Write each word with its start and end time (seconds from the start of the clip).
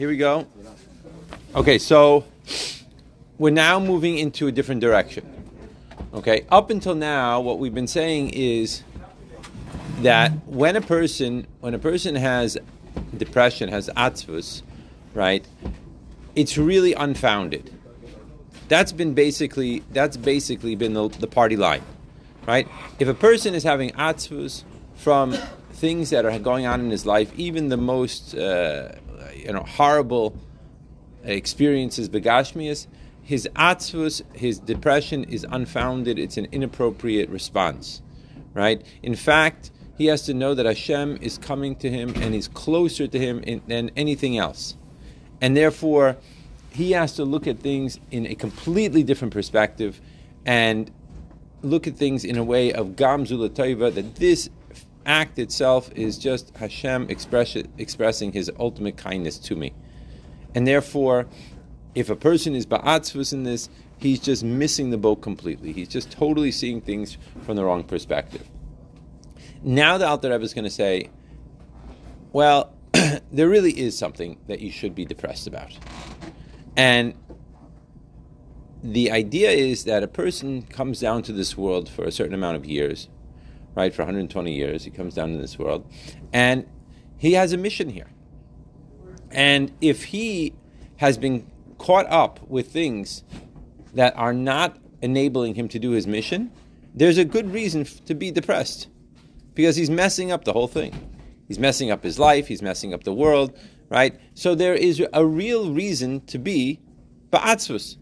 here 0.00 0.08
we 0.08 0.16
go. 0.16 0.46
Okay, 1.54 1.76
so 1.76 2.24
we're 3.36 3.52
now 3.52 3.78
moving 3.78 4.16
into 4.16 4.46
a 4.46 4.52
different 4.52 4.80
direction. 4.80 5.30
Okay, 6.14 6.46
up 6.50 6.70
until 6.70 6.94
now, 6.94 7.38
what 7.42 7.58
we've 7.58 7.74
been 7.74 7.86
saying 7.86 8.30
is 8.30 8.82
that 10.00 10.32
when 10.46 10.76
a 10.76 10.80
person 10.80 11.46
when 11.60 11.74
a 11.74 11.78
person 11.78 12.14
has 12.14 12.56
depression, 13.14 13.68
has 13.68 13.90
atzvus, 13.94 14.62
right, 15.12 15.46
it's 16.34 16.56
really 16.56 16.94
unfounded. 16.94 17.70
That's 18.68 18.92
been 18.92 19.12
basically 19.12 19.82
that's 19.92 20.16
basically 20.16 20.76
been 20.76 20.94
the, 20.94 21.08
the 21.08 21.26
party 21.26 21.56
line, 21.56 21.82
right? 22.46 22.66
If 22.98 23.06
a 23.06 23.12
person 23.12 23.54
is 23.54 23.64
having 23.64 23.90
atzvus 23.90 24.64
from 24.94 25.36
things 25.74 26.08
that 26.08 26.24
are 26.24 26.38
going 26.38 26.64
on 26.64 26.80
in 26.80 26.90
his 26.90 27.04
life, 27.04 27.30
even 27.36 27.68
the 27.68 27.76
most 27.76 28.34
uh, 28.34 28.92
Uh, 29.20 29.30
you 29.34 29.52
know 29.52 29.62
horrible 29.62 30.34
experiences, 31.24 32.08
begashmias, 32.08 32.86
his 33.22 33.48
atzvus, 33.54 34.22
his 34.34 34.58
depression 34.58 35.24
is 35.24 35.46
unfounded. 35.50 36.18
It's 36.18 36.38
an 36.38 36.46
inappropriate 36.52 37.28
response, 37.28 38.00
right? 38.54 38.82
In 39.02 39.14
fact, 39.14 39.70
he 39.98 40.06
has 40.06 40.22
to 40.22 40.34
know 40.34 40.54
that 40.54 40.64
Hashem 40.64 41.18
is 41.20 41.36
coming 41.36 41.76
to 41.76 41.90
him 41.90 42.14
and 42.16 42.34
is 42.34 42.48
closer 42.48 43.06
to 43.06 43.18
him 43.18 43.40
in, 43.40 43.60
than 43.66 43.90
anything 43.96 44.38
else, 44.38 44.76
and 45.40 45.56
therefore 45.56 46.16
he 46.70 46.92
has 46.92 47.14
to 47.16 47.24
look 47.24 47.46
at 47.46 47.58
things 47.58 48.00
in 48.10 48.26
a 48.26 48.34
completely 48.34 49.02
different 49.02 49.34
perspective 49.34 50.00
and 50.46 50.90
look 51.62 51.86
at 51.86 51.96
things 51.96 52.24
in 52.24 52.38
a 52.38 52.44
way 52.44 52.72
of 52.72 52.96
Gam 52.96 53.26
Zulataiva, 53.26 53.92
that 53.94 54.14
this 54.16 54.48
act 55.06 55.38
itself 55.38 55.90
is 55.94 56.18
just 56.18 56.56
Hashem 56.56 57.08
express, 57.08 57.56
expressing 57.78 58.32
his 58.32 58.50
ultimate 58.58 58.96
kindness 58.96 59.38
to 59.38 59.56
me. 59.56 59.72
And 60.54 60.66
therefore, 60.66 61.26
if 61.94 62.10
a 62.10 62.16
person 62.16 62.54
is 62.54 62.66
ba'atzvus 62.66 63.32
in 63.32 63.44
this, 63.44 63.68
he's 63.98 64.20
just 64.20 64.44
missing 64.44 64.90
the 64.90 64.98
boat 64.98 65.16
completely. 65.16 65.72
He's 65.72 65.88
just 65.88 66.10
totally 66.10 66.52
seeing 66.52 66.80
things 66.80 67.16
from 67.42 67.56
the 67.56 67.64
wrong 67.64 67.84
perspective. 67.84 68.48
Now 69.62 69.98
the 69.98 70.06
Alter 70.06 70.30
Rebbe 70.30 70.44
is 70.44 70.54
going 70.54 70.64
to 70.64 70.70
say, 70.70 71.10
well, 72.32 72.72
there 73.32 73.48
really 73.48 73.78
is 73.78 73.96
something 73.96 74.38
that 74.46 74.60
you 74.60 74.70
should 74.70 74.94
be 74.94 75.04
depressed 75.04 75.46
about. 75.46 75.76
And 76.76 77.14
the 78.82 79.10
idea 79.10 79.50
is 79.50 79.84
that 79.84 80.02
a 80.02 80.08
person 80.08 80.62
comes 80.62 81.00
down 81.00 81.22
to 81.24 81.32
this 81.32 81.56
world 81.56 81.88
for 81.88 82.04
a 82.04 82.12
certain 82.12 82.34
amount 82.34 82.56
of 82.56 82.64
years, 82.64 83.08
right? 83.74 83.94
For 83.94 84.02
120 84.02 84.52
years, 84.54 84.84
he 84.84 84.90
comes 84.90 85.14
down 85.14 85.32
to 85.32 85.38
this 85.38 85.58
world, 85.58 85.90
and 86.32 86.66
he 87.16 87.34
has 87.34 87.52
a 87.52 87.56
mission 87.56 87.88
here. 87.90 88.10
And 89.30 89.72
if 89.80 90.04
he 90.04 90.54
has 90.96 91.16
been 91.18 91.46
caught 91.78 92.06
up 92.10 92.40
with 92.48 92.72
things 92.72 93.24
that 93.94 94.16
are 94.16 94.32
not 94.32 94.76
enabling 95.02 95.54
him 95.54 95.68
to 95.68 95.78
do 95.78 95.92
his 95.92 96.06
mission, 96.06 96.52
there's 96.94 97.18
a 97.18 97.24
good 97.24 97.52
reason 97.52 97.84
to 98.06 98.14
be 98.14 98.30
depressed 98.30 98.88
because 99.54 99.76
he's 99.76 99.90
messing 99.90 100.32
up 100.32 100.44
the 100.44 100.52
whole 100.52 100.68
thing. 100.68 100.92
He's 101.46 101.58
messing 101.58 101.90
up 101.90 102.02
his 102.02 102.18
life, 102.18 102.46
he's 102.48 102.62
messing 102.62 102.94
up 102.94 103.04
the 103.04 103.12
world, 103.12 103.56
right? 103.88 104.18
So 104.34 104.54
there 104.54 104.74
is 104.74 105.02
a 105.12 105.24
real 105.24 105.72
reason 105.72 106.20
to 106.26 106.38
be 106.38 106.80
ba'atzvus. 107.30 107.96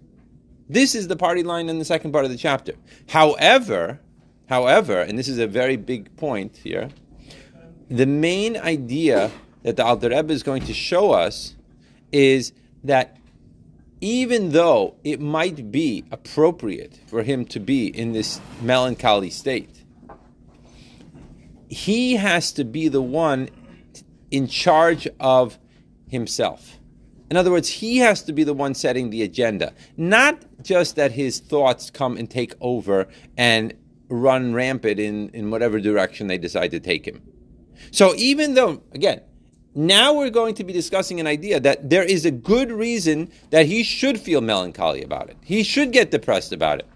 This 0.68 0.94
is 0.94 1.08
the 1.08 1.16
party 1.16 1.42
line 1.42 1.68
in 1.68 1.78
the 1.78 1.84
second 1.84 2.12
part 2.12 2.24
of 2.24 2.30
the 2.30 2.36
chapter. 2.36 2.74
However, 3.08 4.00
however, 4.48 5.00
and 5.00 5.18
this 5.18 5.28
is 5.28 5.38
a 5.38 5.46
very 5.46 5.76
big 5.76 6.16
point 6.16 6.56
here, 6.58 6.90
the 7.90 8.06
main 8.06 8.56
idea 8.56 9.30
that 9.62 9.76
the 9.76 9.84
Alter 9.84 10.10
Rebbe 10.10 10.32
is 10.32 10.42
going 10.42 10.64
to 10.64 10.74
show 10.74 11.12
us 11.12 11.56
is 12.12 12.52
that 12.84 13.16
even 14.00 14.52
though 14.52 14.94
it 15.02 15.20
might 15.20 15.72
be 15.72 16.04
appropriate 16.10 17.00
for 17.06 17.22
him 17.22 17.44
to 17.46 17.58
be 17.58 17.86
in 17.86 18.12
this 18.12 18.40
melancholy 18.62 19.30
state, 19.30 19.84
he 21.68 22.16
has 22.16 22.52
to 22.52 22.64
be 22.64 22.88
the 22.88 23.02
one 23.02 23.48
in 24.30 24.46
charge 24.46 25.08
of 25.18 25.58
himself. 26.08 26.78
In 27.30 27.36
other 27.36 27.50
words, 27.50 27.68
he 27.68 27.98
has 27.98 28.22
to 28.22 28.32
be 28.32 28.44
the 28.44 28.54
one 28.54 28.74
setting 28.74 29.10
the 29.10 29.22
agenda, 29.22 29.74
not 29.96 30.40
just 30.62 30.96
that 30.96 31.12
his 31.12 31.40
thoughts 31.40 31.90
come 31.90 32.16
and 32.16 32.30
take 32.30 32.54
over 32.60 33.06
and 33.36 33.74
run 34.08 34.54
rampant 34.54 34.98
in, 34.98 35.28
in 35.30 35.50
whatever 35.50 35.80
direction 35.80 36.26
they 36.26 36.38
decide 36.38 36.70
to 36.70 36.80
take 36.80 37.06
him. 37.06 37.22
So 37.90 38.14
even 38.16 38.54
though, 38.54 38.82
again, 38.92 39.20
now 39.74 40.12
we're 40.14 40.30
going 40.30 40.54
to 40.56 40.64
be 40.64 40.72
discussing 40.72 41.20
an 41.20 41.26
idea 41.26 41.60
that 41.60 41.88
there 41.88 42.02
is 42.02 42.24
a 42.24 42.30
good 42.30 42.72
reason 42.72 43.30
that 43.50 43.66
he 43.66 43.82
should 43.82 44.18
feel 44.18 44.40
melancholy 44.40 45.02
about 45.02 45.30
it. 45.30 45.36
He 45.44 45.62
should 45.62 45.92
get 45.92 46.10
depressed 46.10 46.52
about 46.52 46.80
it. 46.80 46.88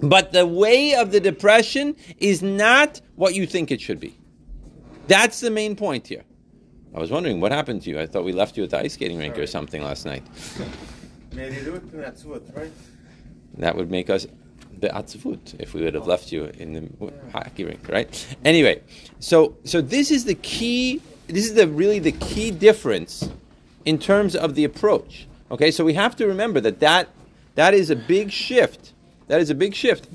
But 0.00 0.32
the 0.32 0.46
way 0.46 0.94
of 0.94 1.10
the 1.10 1.20
depression 1.20 1.96
is 2.18 2.42
not 2.42 3.00
what 3.14 3.34
you 3.34 3.46
think 3.46 3.70
it 3.70 3.80
should 3.80 3.98
be. 3.98 4.16
That's 5.08 5.40
the 5.40 5.50
main 5.50 5.74
point 5.74 6.06
here. 6.06 6.24
I 6.94 7.00
was 7.00 7.10
wondering 7.10 7.40
what 7.40 7.52
happened 7.52 7.82
to 7.82 7.90
you. 7.90 7.98
I 7.98 8.06
thought 8.06 8.24
we 8.24 8.32
left 8.32 8.56
you 8.56 8.64
at 8.64 8.70
the 8.70 8.78
ice 8.78 8.94
skating 8.94 9.18
rink 9.18 9.38
or 9.38 9.46
something 9.46 9.82
last 9.82 10.06
night. 10.06 10.24
That 13.58 13.76
would 13.76 13.90
make 13.90 14.10
us 14.10 14.26
be'atzvut 14.80 15.58
if 15.58 15.74
we 15.74 15.82
would 15.82 15.94
have 15.94 16.06
left 16.06 16.32
you 16.32 16.44
in 16.58 16.72
the 16.72 17.12
hockey 17.32 17.64
rink, 17.64 17.88
right? 17.88 18.36
Anyway, 18.44 18.82
so 19.18 19.56
so 19.64 19.80
this 19.80 20.10
is 20.10 20.24
the 20.24 20.34
key. 20.34 21.00
This 21.26 21.44
is 21.46 21.54
the 21.54 21.66
really 21.66 21.98
the 21.98 22.12
key 22.12 22.50
difference 22.50 23.28
in 23.84 23.98
terms 23.98 24.36
of 24.36 24.54
the 24.54 24.64
approach. 24.64 25.26
Okay, 25.50 25.70
so 25.70 25.84
we 25.84 25.94
have 25.94 26.16
to 26.16 26.26
remember 26.26 26.60
that 26.60 26.80
that 26.80 27.08
that 27.54 27.74
is 27.74 27.90
a 27.90 27.96
big 27.96 28.30
shift. 28.30 28.92
That 29.28 29.40
is 29.40 29.50
a 29.50 29.54
big 29.54 29.74
shift. 29.74 30.08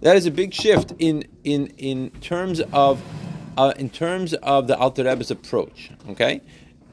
That 0.00 0.16
is 0.16 0.26
a 0.26 0.30
big 0.30 0.52
shift 0.52 0.92
in 0.98 1.24
in 1.44 1.68
in 1.78 2.10
terms 2.20 2.60
of 2.72 3.00
uh, 3.56 3.72
in 3.76 3.90
terms 3.90 4.34
of 4.34 4.66
the 4.66 4.76
Alter 4.76 5.04
Rebbe's 5.04 5.30
approach. 5.30 5.90
Okay, 6.08 6.40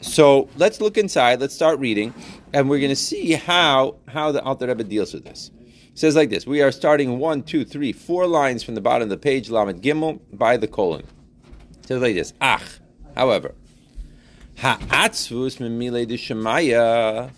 so 0.02 0.50
let's 0.58 0.80
look 0.80 0.98
inside. 0.98 1.40
Let's 1.40 1.56
start 1.56 1.80
reading, 1.80 2.14
and 2.54 2.70
we're 2.70 2.80
going 2.80 2.90
to 2.90 2.96
see 2.96 3.34
how 3.34 3.96
how 4.08 4.32
the 4.32 4.44
Alter 4.44 4.68
Rebbe 4.68 4.84
deals 4.84 5.14
with 5.14 5.24
this. 5.24 5.52
It 5.92 6.00
says 6.00 6.16
like 6.16 6.30
this: 6.30 6.46
We 6.48 6.62
are 6.62 6.72
starting 6.72 7.20
one, 7.20 7.44
two, 7.44 7.66
three, 7.66 7.92
four 7.92 8.28
lines 8.28 8.64
from 8.64 8.76
the 8.76 8.82
bottom 8.82 9.04
of 9.04 9.10
the 9.10 9.18
page, 9.18 9.50
Lamed 9.50 9.82
Gimel, 9.82 10.20
by 10.34 10.58
the 10.58 10.68
colon. 10.68 11.06
It 11.82 11.88
says 11.88 12.02
like 12.02 12.16
this: 12.16 12.34
Ach, 12.42 12.80
however, 13.16 13.56
ha'atzvus 14.58 15.58
memile 15.58 16.08
de 16.08 16.18
shemaya. 16.18 17.32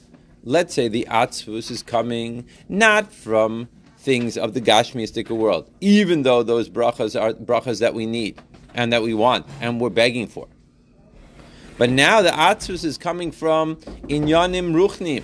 Let's 0.44 0.74
say 0.74 0.88
the 0.88 1.08
atzvus 1.10 1.70
is 1.70 1.84
coming 1.84 2.48
not 2.68 3.14
from 3.14 3.70
things 3.98 4.38
of 4.38 4.54
the 4.56 4.62
Gashmiistic 4.62 5.30
world, 5.30 5.70
even 5.80 6.24
though 6.24 6.42
those 6.42 6.70
brachas 6.70 7.20
are 7.20 7.34
brachas 7.34 7.80
that 7.80 7.94
we 7.94 8.08
need 8.08 8.42
and 8.74 8.92
that 8.94 9.02
we 9.04 9.14
want 9.14 9.46
and 9.60 9.80
we're 9.80 9.90
begging 9.90 10.28
for. 10.28 10.48
But 11.78 11.90
now 11.90 12.22
the 12.22 12.30
Atzvus 12.30 12.86
is 12.86 12.98
coming 12.98 13.32
from 13.32 13.78
Inyanim 14.08 14.74
Ruchnim. 14.74 15.24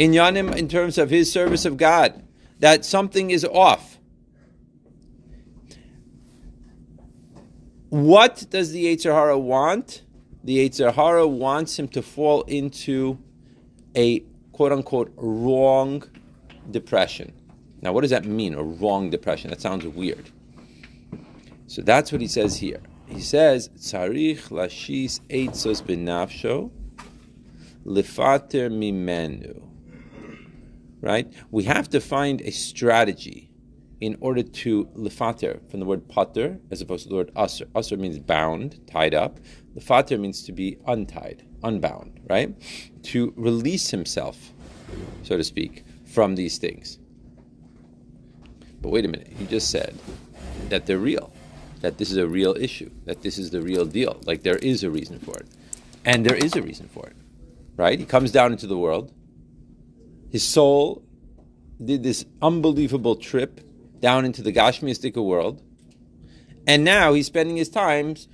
Inyanim 0.00 0.56
in 0.56 0.66
terms 0.66 0.96
of 0.96 1.10
his 1.10 1.30
service 1.30 1.66
of 1.66 1.76
God, 1.76 2.22
that 2.58 2.86
something 2.86 3.30
is 3.30 3.44
off. 3.44 3.98
What 7.90 8.46
does 8.48 8.72
the 8.72 8.84
Yetzer 8.86 9.12
Hara 9.12 9.38
want? 9.38 10.02
The 10.42 10.66
Yetzer 10.66 10.94
Hara 10.94 11.26
wants 11.28 11.78
him 11.78 11.86
to 11.88 12.00
fall 12.00 12.42
into 12.42 13.18
a 13.94 14.20
quote 14.52 14.72
unquote 14.72 15.12
wrong 15.16 16.04
depression. 16.70 17.34
Now, 17.82 17.92
what 17.92 18.00
does 18.00 18.10
that 18.10 18.24
mean, 18.24 18.54
a 18.54 18.62
wrong 18.62 19.10
depression? 19.10 19.50
That 19.50 19.60
sounds 19.60 19.86
weird. 19.86 20.30
So 21.66 21.82
that's 21.82 22.10
what 22.10 22.22
he 22.22 22.26
says 22.26 22.56
here. 22.56 22.80
He 23.06 23.20
says, 23.20 23.68
Tzarich 23.76 24.48
lashis 24.48 25.20
eitzos 25.28 25.82
benafsho 25.82 26.70
lifater 27.84 28.70
mimenu. 28.70 29.69
Right? 31.00 31.32
We 31.50 31.64
have 31.64 31.88
to 31.90 32.00
find 32.00 32.40
a 32.42 32.50
strategy 32.50 33.50
in 34.00 34.16
order 34.20 34.42
to 34.42 34.88
lifater, 34.94 35.60
from 35.68 35.80
the 35.80 35.86
word 35.86 36.08
pater, 36.08 36.58
as 36.70 36.80
opposed 36.80 37.02
to 37.04 37.08
the 37.10 37.14
word 37.14 37.34
asr. 37.34 37.66
Asr 37.74 37.98
means 37.98 38.18
bound, 38.18 38.80
tied 38.86 39.14
up. 39.14 39.38
Lifater 39.74 40.18
means 40.18 40.42
to 40.44 40.52
be 40.52 40.78
untied, 40.86 41.46
unbound, 41.62 42.20
right? 42.28 42.54
To 43.04 43.32
release 43.36 43.90
himself, 43.90 44.52
so 45.22 45.36
to 45.36 45.44
speak, 45.44 45.84
from 46.06 46.34
these 46.34 46.58
things. 46.58 46.98
But 48.80 48.88
wait 48.88 49.04
a 49.04 49.08
minute, 49.08 49.32
he 49.38 49.46
just 49.46 49.70
said 49.70 49.98
that 50.70 50.86
they're 50.86 50.98
real 50.98 51.32
that 51.80 51.98
this 51.98 52.10
is 52.10 52.16
a 52.16 52.28
real 52.28 52.54
issue, 52.58 52.90
that 53.04 53.22
this 53.22 53.38
is 53.38 53.50
the 53.50 53.62
real 53.62 53.84
deal. 53.86 54.20
Like 54.24 54.42
there 54.42 54.56
is 54.56 54.84
a 54.84 54.90
reason 54.90 55.18
for 55.18 55.36
it. 55.38 55.46
And 56.04 56.24
there 56.24 56.36
is 56.36 56.56
a 56.56 56.62
reason 56.62 56.88
for 56.88 57.06
it. 57.06 57.16
Right? 57.76 57.98
He 57.98 58.04
comes 58.04 58.32
down 58.32 58.52
into 58.52 58.66
the 58.66 58.76
world. 58.76 59.12
His 60.30 60.42
soul 60.42 61.02
did 61.84 62.02
this 62.02 62.24
unbelievable 62.40 63.16
trip 63.16 63.60
down 64.00 64.24
into 64.24 64.42
the 64.42 64.52
Gashmiistic 64.52 65.16
world. 65.16 65.62
And 66.66 66.84
now 66.84 67.14
he's 67.14 67.26
spending 67.26 67.56
his 67.56 67.68
times 67.68 68.28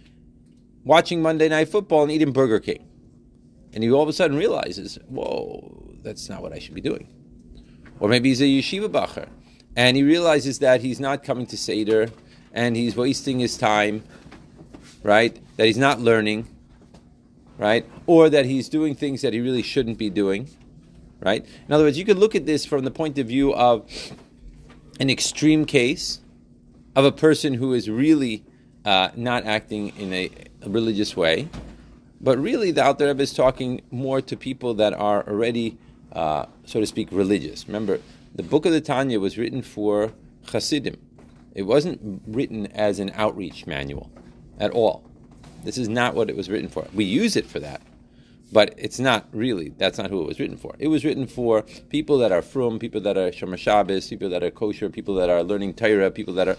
watching 0.84 1.22
Monday 1.22 1.48
Night 1.48 1.68
Football 1.68 2.02
and 2.04 2.12
eating 2.12 2.32
Burger 2.32 2.60
King. 2.60 2.86
and 3.76 3.84
he 3.84 3.92
all 3.92 4.02
of 4.02 4.08
a 4.08 4.12
sudden 4.14 4.38
realizes, 4.38 4.98
whoa, 5.06 5.94
that's 6.02 6.30
not 6.30 6.40
what 6.40 6.54
I 6.54 6.58
should 6.58 6.74
be 6.74 6.80
doing. 6.80 7.12
Or 8.00 8.08
maybe 8.08 8.30
he's 8.30 8.40
a 8.40 8.44
yeshiva 8.44 8.88
bacher, 8.88 9.28
and 9.76 9.98
he 9.98 10.02
realizes 10.02 10.60
that 10.60 10.80
he's 10.80 10.98
not 10.98 11.22
coming 11.22 11.44
to 11.48 11.58
Seder, 11.58 12.08
and 12.54 12.74
he's 12.74 12.96
wasting 12.96 13.38
his 13.38 13.58
time, 13.58 14.02
right? 15.02 15.38
That 15.58 15.66
he's 15.66 15.76
not 15.76 16.00
learning, 16.00 16.48
right? 17.58 17.84
Or 18.06 18.30
that 18.30 18.46
he's 18.46 18.70
doing 18.70 18.94
things 18.94 19.20
that 19.20 19.34
he 19.34 19.40
really 19.40 19.62
shouldn't 19.62 19.98
be 19.98 20.08
doing, 20.08 20.48
right? 21.20 21.44
In 21.66 21.72
other 21.72 21.84
words, 21.84 21.98
you 21.98 22.04
could 22.04 22.18
look 22.18 22.34
at 22.34 22.46
this 22.46 22.64
from 22.64 22.84
the 22.84 22.90
point 22.90 23.18
of 23.18 23.26
view 23.26 23.54
of 23.54 23.90
an 25.00 25.10
extreme 25.10 25.64
case 25.64 26.20
of 26.94 27.04
a 27.04 27.12
person 27.12 27.54
who 27.54 27.74
is 27.74 27.90
really 27.90 28.44
uh, 28.84 29.10
not 29.16 29.44
acting 29.44 29.88
in 29.98 30.12
a, 30.12 30.30
a, 30.62 30.70
religious 30.70 31.16
way, 31.16 31.48
but 32.20 32.38
really 32.38 32.70
the 32.70 32.84
Alter 32.84 33.06
Rebbe 33.08 33.22
is 33.22 33.34
talking 33.34 33.82
more 33.90 34.20
to 34.22 34.36
people 34.36 34.74
that 34.74 34.94
are 34.94 35.26
already, 35.28 35.76
uh, 36.12 36.46
so 36.64 36.80
to 36.80 36.86
speak, 36.86 37.08
religious. 37.10 37.66
Remember, 37.66 38.00
the 38.34 38.42
book 38.42 38.64
of 38.64 38.72
the 38.72 38.80
Tanya 38.80 39.20
was 39.20 39.36
written 39.36 39.60
for 39.60 40.12
Hasidim. 40.50 40.96
It 41.54 41.62
wasn't 41.62 42.22
written 42.26 42.66
as 42.68 42.98
an 42.98 43.10
outreach 43.14 43.66
manual 43.66 44.10
at 44.60 44.70
all. 44.70 45.02
This 45.64 45.78
is 45.78 45.88
not 45.88 46.14
what 46.14 46.30
it 46.30 46.36
was 46.36 46.48
written 46.48 46.68
for. 46.68 46.86
We 46.94 47.04
use 47.04 47.34
it 47.34 47.46
for 47.46 47.58
that, 47.60 47.82
but 48.52 48.74
it's 48.76 48.98
not 48.98 49.26
really. 49.32 49.70
That's 49.76 49.98
not 49.98 50.10
who 50.10 50.22
it 50.22 50.26
was 50.26 50.38
written 50.38 50.56
for. 50.56 50.74
It 50.78 50.88
was 50.88 51.04
written 51.04 51.26
for 51.26 51.62
people 51.62 52.18
that 52.18 52.32
are 52.32 52.42
frum, 52.42 52.78
people 52.78 53.00
that 53.02 53.16
are 53.16 53.30
shomer 53.30 53.58
Shabbos, 53.58 54.08
people 54.08 54.28
that 54.30 54.42
are 54.42 54.50
kosher, 54.50 54.88
people 54.88 55.14
that 55.16 55.28
are 55.30 55.42
learning 55.42 55.74
Torah, 55.74 56.10
people 56.10 56.34
that 56.34 56.48
are 56.48 56.56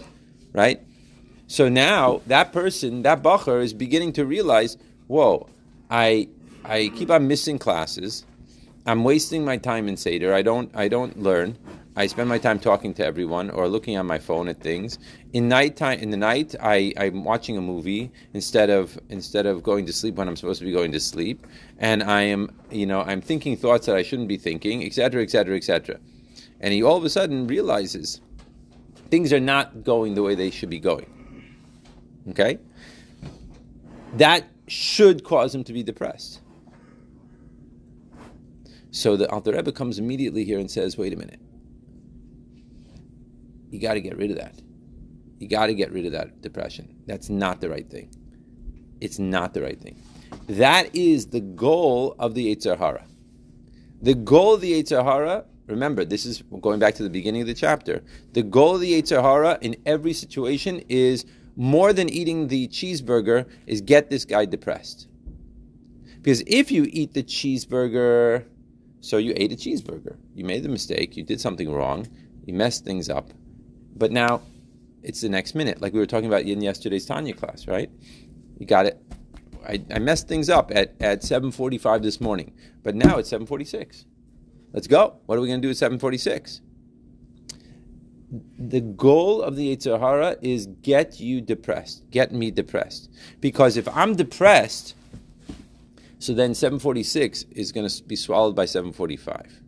right. 0.52 0.80
So 1.46 1.68
now 1.68 2.20
that 2.26 2.52
person, 2.52 3.02
that 3.02 3.22
bacher, 3.22 3.62
is 3.62 3.72
beginning 3.72 4.12
to 4.14 4.26
realize, 4.26 4.76
whoa, 5.06 5.48
I 5.90 6.28
I 6.64 6.90
keep 6.94 7.10
on 7.10 7.26
missing 7.26 7.58
classes. 7.58 8.24
I'm 8.88 9.04
wasting 9.04 9.44
my 9.44 9.58
time 9.58 9.86
in 9.86 9.98
seder. 9.98 10.32
I 10.32 10.40
don't 10.40 10.74
I 10.74 10.88
don't 10.88 11.22
learn. 11.22 11.58
I 11.94 12.06
spend 12.06 12.26
my 12.26 12.38
time 12.38 12.58
talking 12.58 12.94
to 12.94 13.04
everyone 13.04 13.50
or 13.50 13.68
looking 13.68 13.98
on 13.98 14.06
my 14.06 14.18
phone 14.18 14.48
at 14.48 14.62
things. 14.62 14.98
In 15.34 15.46
night 15.46 15.76
time, 15.76 15.98
in 15.98 16.08
the 16.08 16.16
night, 16.16 16.54
I, 16.58 16.94
I'm 16.96 17.22
watching 17.22 17.58
a 17.58 17.60
movie 17.60 18.10
instead 18.32 18.70
of 18.70 18.98
instead 19.10 19.44
of 19.44 19.62
going 19.62 19.84
to 19.84 19.92
sleep 19.92 20.14
when 20.14 20.26
I'm 20.26 20.36
supposed 20.36 20.60
to 20.60 20.64
be 20.64 20.72
going 20.72 20.92
to 20.92 21.00
sleep, 21.00 21.46
and 21.78 22.02
I 22.02 22.22
am, 22.22 22.50
you 22.70 22.86
know, 22.86 23.02
I'm 23.02 23.20
thinking 23.20 23.58
thoughts 23.58 23.84
that 23.86 23.94
I 23.94 24.02
shouldn't 24.02 24.28
be 24.28 24.38
thinking, 24.38 24.82
etc., 24.82 25.22
etc., 25.22 25.54
etc. 25.54 26.00
And 26.60 26.72
he 26.72 26.82
all 26.82 26.96
of 26.96 27.04
a 27.04 27.10
sudden 27.10 27.46
realizes 27.46 28.22
things 29.10 29.34
are 29.34 29.40
not 29.54 29.84
going 29.84 30.14
the 30.14 30.22
way 30.22 30.34
they 30.34 30.50
should 30.50 30.70
be 30.70 30.80
going. 30.80 31.10
Okay, 32.30 32.58
that 34.14 34.48
should 34.66 35.24
cause 35.24 35.54
him 35.54 35.62
to 35.64 35.74
be 35.74 35.82
depressed. 35.82 36.40
So 38.98 39.16
the 39.16 39.30
Alter 39.30 39.52
Rebbe 39.52 39.70
comes 39.70 40.00
immediately 40.00 40.44
here 40.44 40.58
and 40.58 40.68
says, 40.68 40.98
"Wait 40.98 41.12
a 41.12 41.16
minute." 41.16 41.40
you 43.70 43.80
got 43.80 43.94
to 43.94 44.00
get 44.00 44.16
rid 44.16 44.30
of 44.30 44.38
that. 44.38 44.60
You 45.38 45.48
got 45.48 45.66
to 45.66 45.74
get 45.74 45.92
rid 45.92 46.06
of 46.06 46.12
that 46.12 46.40
depression. 46.40 46.96
That's 47.06 47.28
not 47.28 47.60
the 47.60 47.68
right 47.68 47.88
thing. 47.88 48.10
It's 49.00 49.18
not 49.18 49.54
the 49.54 49.62
right 49.62 49.80
thing. 49.80 50.02
That 50.48 50.94
is 50.96 51.26
the 51.26 51.40
goal 51.40 52.16
of 52.18 52.34
the 52.34 52.54
Yetzer 52.54 52.76
Hara. 52.76 53.04
The 54.02 54.14
goal 54.14 54.54
of 54.54 54.62
the 54.62 54.82
Yetzer 54.82 55.04
Hara, 55.04 55.44
remember, 55.66 56.04
this 56.04 56.26
is 56.26 56.42
going 56.60 56.80
back 56.80 56.94
to 56.96 57.02
the 57.02 57.10
beginning 57.10 57.42
of 57.42 57.46
the 57.46 57.54
chapter. 57.54 58.02
The 58.32 58.42
goal 58.42 58.76
of 58.76 58.80
the 58.80 59.00
Yetzer 59.00 59.22
Hara 59.22 59.58
in 59.60 59.76
every 59.86 60.12
situation 60.12 60.82
is 60.88 61.24
more 61.56 61.92
than 61.92 62.08
eating 62.08 62.48
the 62.48 62.68
cheeseburger, 62.68 63.46
is 63.66 63.80
get 63.80 64.10
this 64.10 64.24
guy 64.24 64.44
depressed. 64.44 65.06
Because 66.16 66.42
if 66.46 66.72
you 66.72 66.86
eat 66.90 67.14
the 67.14 67.22
cheeseburger, 67.22 68.44
so 69.00 69.18
you 69.18 69.32
ate 69.36 69.52
a 69.52 69.56
cheeseburger, 69.56 70.16
you 70.34 70.44
made 70.44 70.62
the 70.62 70.68
mistake, 70.68 71.16
you 71.16 71.22
did 71.22 71.40
something 71.40 71.70
wrong, 71.72 72.06
you 72.44 72.54
messed 72.54 72.84
things 72.84 73.08
up, 73.08 73.30
but 73.96 74.12
now 74.12 74.42
it's 75.02 75.20
the 75.20 75.28
next 75.28 75.54
minute, 75.54 75.80
like 75.80 75.92
we 75.92 75.98
were 75.98 76.06
talking 76.06 76.28
about 76.28 76.42
in 76.42 76.60
yesterday's 76.60 77.06
Tanya 77.06 77.34
class, 77.34 77.66
right? 77.66 77.90
You 78.58 78.66
got 78.66 78.86
it. 78.86 79.00
I, 79.66 79.82
I 79.92 79.98
messed 79.98 80.28
things 80.28 80.48
up 80.48 80.70
at, 80.74 80.94
at 81.00 81.22
7.45 81.22 82.02
this 82.02 82.20
morning, 82.20 82.52
but 82.82 82.94
now 82.94 83.18
it's 83.18 83.30
7.46. 83.30 84.04
Let's 84.72 84.86
go. 84.86 85.18
What 85.26 85.38
are 85.38 85.40
we 85.40 85.48
going 85.48 85.62
to 85.62 85.66
do 85.66 85.70
at 85.70 85.76
7.46? 85.76 86.60
The 88.58 88.80
goal 88.80 89.40
of 89.40 89.56
the 89.56 89.74
Yetzer 89.74 89.98
Hara 89.98 90.36
is 90.42 90.66
get 90.66 91.18
you 91.18 91.40
depressed, 91.40 92.10
get 92.10 92.32
me 92.32 92.50
depressed. 92.50 93.10
Because 93.40 93.76
if 93.76 93.88
I'm 93.88 94.16
depressed, 94.16 94.94
so 96.18 96.34
then 96.34 96.54
746 96.54 97.44
is 97.52 97.72
going 97.72 97.88
to 97.88 98.02
be 98.04 98.16
swallowed 98.16 98.56
by 98.56 98.64
745 98.64 99.60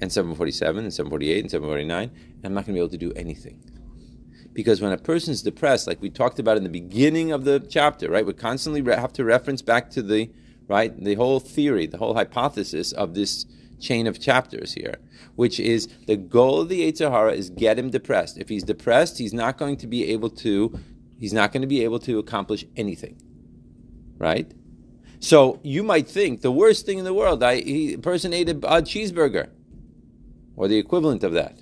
and 0.00 0.12
747 0.12 0.84
and 0.84 0.92
748 0.92 1.40
and 1.40 1.50
749, 1.50 2.10
and 2.36 2.44
I'm 2.44 2.52
not 2.52 2.66
going 2.66 2.74
to 2.74 2.78
be 2.78 2.78
able 2.78 2.88
to 2.90 2.98
do 2.98 3.12
anything. 3.14 3.62
Because 4.52 4.80
when 4.80 4.92
a 4.92 4.98
person's 4.98 5.42
depressed, 5.42 5.86
like 5.86 6.00
we 6.00 6.10
talked 6.10 6.38
about 6.38 6.56
in 6.56 6.62
the 6.62 6.68
beginning 6.68 7.32
of 7.32 7.44
the 7.44 7.60
chapter, 7.60 8.10
right, 8.10 8.26
we 8.26 8.34
constantly 8.34 8.82
have 8.94 9.12
to 9.14 9.24
reference 9.24 9.62
back 9.62 9.90
to 9.90 10.02
the, 10.02 10.30
right, 10.68 10.96
the 11.02 11.14
whole 11.14 11.40
theory, 11.40 11.86
the 11.86 11.98
whole 11.98 12.14
hypothesis 12.14 12.92
of 12.92 13.14
this 13.14 13.46
chain 13.80 14.06
of 14.06 14.20
chapters 14.20 14.74
here, 14.74 14.96
which 15.34 15.58
is 15.58 15.88
the 16.06 16.16
goal 16.16 16.60
of 16.60 16.68
the 16.68 16.80
Yetzer 16.80 17.10
Hara 17.10 17.32
is 17.32 17.50
get 17.50 17.78
him 17.78 17.90
depressed. 17.90 18.38
If 18.38 18.48
he's 18.48 18.62
depressed, 18.62 19.18
he's 19.18 19.34
not 19.34 19.58
going 19.58 19.76
to 19.78 19.86
be 19.86 20.08
able 20.12 20.30
to, 20.30 20.78
he's 21.18 21.32
not 21.32 21.52
going 21.52 21.62
to 21.62 21.68
be 21.68 21.82
able 21.82 21.98
to 22.00 22.18
accomplish 22.18 22.64
anything, 22.76 23.20
right? 24.18 24.52
So 25.20 25.60
you 25.62 25.82
might 25.82 26.08
think 26.08 26.42
the 26.42 26.52
worst 26.52 26.86
thing 26.86 26.98
in 26.98 27.04
the 27.04 27.14
world, 27.14 27.42
I, 27.42 27.56
he, 27.56 27.94
a 27.94 27.98
person 27.98 28.32
ate 28.32 28.48
a, 28.48 28.56
a 28.56 28.82
cheeseburger 28.82 29.48
or 30.56 30.68
the 30.68 30.78
equivalent 30.78 31.24
of 31.24 31.32
that, 31.32 31.58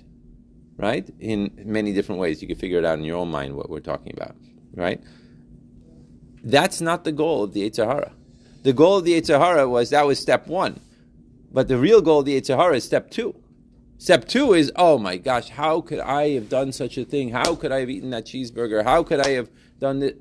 right? 0.77 1.09
In 1.19 1.51
many 1.65 1.93
different 1.93 2.19
ways. 2.19 2.41
You 2.41 2.47
can 2.47 2.57
figure 2.57 2.79
it 2.79 2.85
out 2.85 2.99
in 2.99 3.05
your 3.05 3.17
own 3.17 3.29
mind 3.31 3.55
what 3.55 3.69
we're 3.69 3.79
talking 3.79 4.13
about, 4.15 4.35
right? 4.75 5.01
That's 6.43 6.81
not 6.81 7.03
the 7.03 7.11
goal 7.11 7.43
of 7.43 7.53
the 7.53 7.69
Yetzer 7.69 7.85
Hara. 7.85 8.11
The 8.63 8.73
goal 8.73 8.97
of 8.97 9.05
the 9.05 9.19
Yetzer 9.19 9.39
Hara 9.39 9.67
was 9.67 9.89
that 9.91 10.05
was 10.05 10.19
step 10.19 10.47
one. 10.47 10.79
But 11.51 11.67
the 11.67 11.77
real 11.77 12.01
goal 12.01 12.19
of 12.19 12.25
the 12.25 12.39
Yetzer 12.39 12.57
Hara 12.57 12.75
is 12.75 12.83
step 12.83 13.11
two. 13.11 13.35
Step 13.97 14.27
two 14.27 14.53
is, 14.53 14.71
oh 14.75 14.97
my 14.97 15.15
gosh, 15.17 15.49
how 15.49 15.79
could 15.79 15.99
I 15.99 16.31
have 16.31 16.49
done 16.49 16.73
such 16.73 16.97
a 16.97 17.05
thing? 17.05 17.29
How 17.29 17.55
could 17.55 17.71
I 17.71 17.79
have 17.79 17.89
eaten 17.89 18.09
that 18.09 18.25
cheeseburger? 18.25 18.83
How 18.83 19.03
could 19.03 19.21
I 19.21 19.29
have 19.29 19.49
done 19.79 20.01
it? 20.01 20.19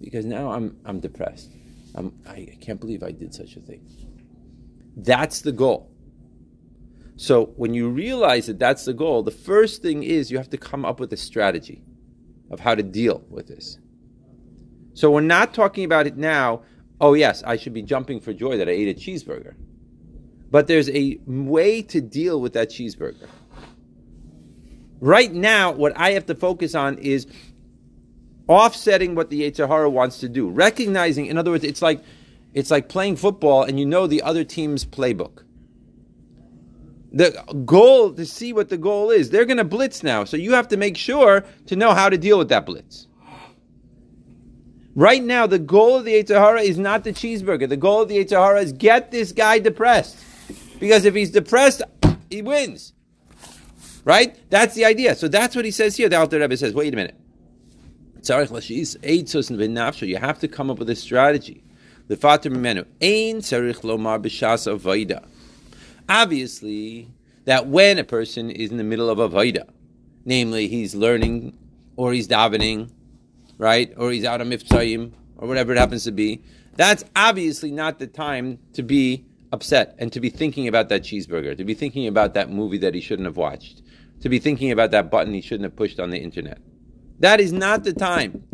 Because 0.00 0.26
now 0.26 0.50
I'm, 0.50 0.76
I'm 0.84 1.00
depressed. 1.00 1.50
I'm, 1.94 2.12
I 2.26 2.56
can't 2.60 2.80
believe 2.80 3.02
I 3.02 3.10
did 3.10 3.34
such 3.34 3.56
a 3.56 3.60
thing. 3.60 3.86
That's 4.96 5.40
the 5.40 5.52
goal. 5.52 5.90
So 7.16 7.46
when 7.56 7.74
you 7.74 7.88
realize 7.88 8.46
that 8.46 8.58
that's 8.58 8.84
the 8.84 8.94
goal, 8.94 9.22
the 9.22 9.30
first 9.30 9.82
thing 9.82 10.02
is 10.02 10.30
you 10.30 10.38
have 10.38 10.50
to 10.50 10.58
come 10.58 10.84
up 10.84 10.98
with 10.98 11.12
a 11.12 11.16
strategy 11.16 11.82
of 12.50 12.60
how 12.60 12.74
to 12.74 12.82
deal 12.82 13.22
with 13.28 13.46
this. 13.46 13.78
So 14.94 15.10
we're 15.10 15.20
not 15.20 15.54
talking 15.54 15.84
about 15.84 16.06
it 16.06 16.16
now. 16.16 16.62
Oh 17.00 17.14
yes, 17.14 17.42
I 17.44 17.56
should 17.56 17.74
be 17.74 17.82
jumping 17.82 18.20
for 18.20 18.32
joy 18.32 18.56
that 18.58 18.68
I 18.68 18.72
ate 18.72 18.96
a 18.96 18.98
cheeseburger. 18.98 19.54
But 20.50 20.66
there's 20.66 20.90
a 20.90 21.18
way 21.26 21.80
to 21.82 22.00
deal 22.00 22.40
with 22.40 22.52
that 22.52 22.68
cheeseburger. 22.68 23.26
Right 25.00 25.32
now, 25.32 25.72
what 25.72 25.96
I 25.96 26.10
have 26.12 26.26
to 26.26 26.34
focus 26.34 26.74
on 26.74 26.98
is 26.98 27.26
offsetting 28.48 29.14
what 29.14 29.30
the 29.30 29.42
Yetzer 29.42 29.68
Hara 29.68 29.90
wants 29.90 30.18
to 30.18 30.28
do. 30.28 30.48
Recognizing, 30.48 31.26
in 31.26 31.38
other 31.38 31.50
words, 31.50 31.64
it's 31.64 31.82
like 31.82 32.02
it's 32.54 32.70
like 32.70 32.88
playing 32.88 33.16
football 33.16 33.62
and 33.62 33.80
you 33.80 33.86
know 33.86 34.06
the 34.06 34.22
other 34.22 34.44
team's 34.44 34.84
playbook 34.84 35.42
the 37.12 37.30
goal 37.66 38.12
to 38.14 38.24
see 38.24 38.52
what 38.52 38.70
the 38.70 38.78
goal 38.78 39.10
is. 39.10 39.30
They're 39.30 39.44
going 39.44 39.58
to 39.58 39.64
blitz 39.64 40.02
now, 40.02 40.24
so 40.24 40.36
you 40.36 40.54
have 40.54 40.68
to 40.68 40.76
make 40.76 40.96
sure 40.96 41.44
to 41.66 41.76
know 41.76 41.92
how 41.92 42.08
to 42.08 42.16
deal 42.16 42.38
with 42.38 42.48
that 42.48 42.64
blitz. 42.66 43.06
Right 44.94 45.22
now, 45.22 45.46
the 45.46 45.58
goal 45.58 45.96
of 45.96 46.04
the 46.04 46.12
Yetzer 46.12 46.38
Hara 46.38 46.62
is 46.62 46.78
not 46.78 47.04
the 47.04 47.12
cheeseburger. 47.12 47.68
The 47.68 47.76
goal 47.76 48.02
of 48.02 48.08
the 48.08 48.22
Yetzer 48.22 48.38
Hara 48.38 48.60
is 48.60 48.72
get 48.72 49.10
this 49.10 49.32
guy 49.32 49.58
depressed. 49.58 50.18
Because 50.80 51.04
if 51.04 51.14
he's 51.14 51.30
depressed, 51.30 51.82
he 52.28 52.42
wins. 52.42 52.92
Right? 54.04 54.38
That's 54.50 54.74
the 54.74 54.84
idea. 54.84 55.14
So 55.14 55.28
that's 55.28 55.54
what 55.54 55.64
he 55.64 55.70
says 55.70 55.96
here. 55.96 56.08
The 56.08 56.18
Alter 56.18 56.40
Rebbe 56.40 56.56
says, 56.56 56.74
wait 56.74 56.92
a 56.92 56.96
minute. 56.96 57.16
You 60.06 60.16
have 60.16 60.38
to 60.38 60.48
come 60.48 60.70
up 60.70 60.78
with 60.78 60.88
a 60.90 60.94
strategy. 60.94 61.64
The. 62.08 62.16
Obviously, 66.08 67.08
that 67.44 67.66
when 67.66 67.98
a 67.98 68.04
person 68.04 68.50
is 68.50 68.70
in 68.70 68.76
the 68.76 68.84
middle 68.84 69.10
of 69.10 69.18
a 69.18 69.28
vaida, 69.28 69.68
namely 70.24 70.68
he's 70.68 70.94
learning 70.94 71.58
or 71.96 72.12
he's 72.12 72.28
davening, 72.28 72.90
right, 73.58 73.92
or 73.96 74.12
he's 74.12 74.24
out 74.24 74.40
of 74.40 74.46
miftzayim 74.46 75.12
or 75.36 75.48
whatever 75.48 75.72
it 75.72 75.78
happens 75.78 76.04
to 76.04 76.12
be, 76.12 76.42
that's 76.76 77.04
obviously 77.16 77.70
not 77.70 77.98
the 77.98 78.06
time 78.06 78.58
to 78.72 78.82
be 78.82 79.24
upset 79.52 79.94
and 79.98 80.12
to 80.12 80.20
be 80.20 80.30
thinking 80.30 80.68
about 80.68 80.88
that 80.88 81.02
cheeseburger, 81.02 81.56
to 81.56 81.64
be 81.64 81.74
thinking 81.74 82.06
about 82.06 82.34
that 82.34 82.50
movie 82.50 82.78
that 82.78 82.94
he 82.94 83.00
shouldn't 83.00 83.26
have 83.26 83.36
watched, 83.36 83.82
to 84.20 84.28
be 84.28 84.38
thinking 84.38 84.70
about 84.70 84.92
that 84.92 85.10
button 85.10 85.34
he 85.34 85.40
shouldn't 85.40 85.64
have 85.64 85.76
pushed 85.76 85.98
on 86.00 86.10
the 86.10 86.18
internet. 86.18 86.58
That 87.20 87.40
is 87.40 87.52
not 87.52 87.84
the 87.84 87.92
time. 87.92 88.44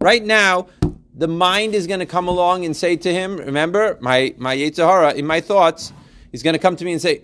Right 0.00 0.24
now, 0.24 0.68
the 1.14 1.28
mind 1.28 1.74
is 1.74 1.86
going 1.86 2.00
to 2.00 2.06
come 2.06 2.28
along 2.28 2.64
and 2.64 2.76
say 2.76 2.96
to 2.96 3.12
him, 3.12 3.36
remember, 3.36 3.98
my, 4.00 4.34
my 4.38 4.56
Yetzirah, 4.56 5.14
in 5.14 5.26
my 5.26 5.40
thoughts, 5.40 5.92
he's 6.30 6.42
going 6.42 6.54
to 6.54 6.58
come 6.58 6.76
to 6.76 6.84
me 6.84 6.92
and 6.92 7.00
say, 7.00 7.22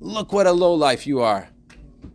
look 0.00 0.32
what 0.32 0.46
a 0.46 0.52
low 0.52 0.74
life 0.74 1.06
you 1.06 1.20
are. 1.20 1.48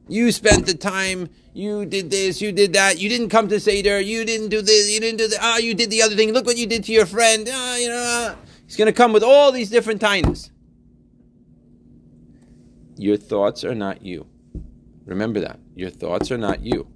You 0.07 0.31
spent 0.31 0.65
the 0.65 0.73
time, 0.73 1.29
you 1.53 1.85
did 1.85 2.09
this, 2.09 2.41
you 2.41 2.51
did 2.51 2.73
that, 2.73 2.99
you 2.99 3.09
didn't 3.09 3.29
come 3.29 3.47
to 3.49 3.59
Seder, 3.59 3.99
you 3.99 4.25
didn't 4.25 4.49
do 4.49 4.61
this, 4.61 4.89
you 4.89 4.99
didn't 4.99 5.17
do 5.17 5.27
that, 5.27 5.39
ah, 5.41 5.57
you 5.57 5.75
did 5.75 5.91
the 5.91 6.01
other 6.01 6.15
thing, 6.15 6.31
look 6.31 6.45
what 6.45 6.57
you 6.57 6.65
did 6.65 6.83
to 6.85 6.91
your 6.91 7.05
friend, 7.05 7.47
ah, 7.51 7.75
you 7.77 7.89
know. 7.89 8.35
He's 8.65 8.75
going 8.75 8.87
to 8.87 8.93
come 8.93 9.13
with 9.13 9.23
all 9.23 9.51
these 9.51 9.69
different 9.69 10.01
tinies. 10.01 10.51
Your 12.97 13.17
thoughts 13.17 13.63
are 13.63 13.75
not 13.75 14.01
you. 14.01 14.27
Remember 15.05 15.39
that. 15.39 15.59
Your 15.75 15.89
thoughts 15.89 16.31
are 16.31 16.37
not 16.37 16.61
you. 16.61 16.87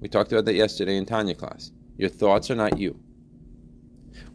We 0.00 0.08
talked 0.08 0.32
about 0.32 0.46
that 0.46 0.54
yesterday 0.54 0.96
in 0.96 1.06
Tanya 1.06 1.34
class. 1.34 1.72
Your 1.96 2.08
thoughts 2.08 2.50
are 2.50 2.54
not 2.54 2.78
you. 2.78 2.98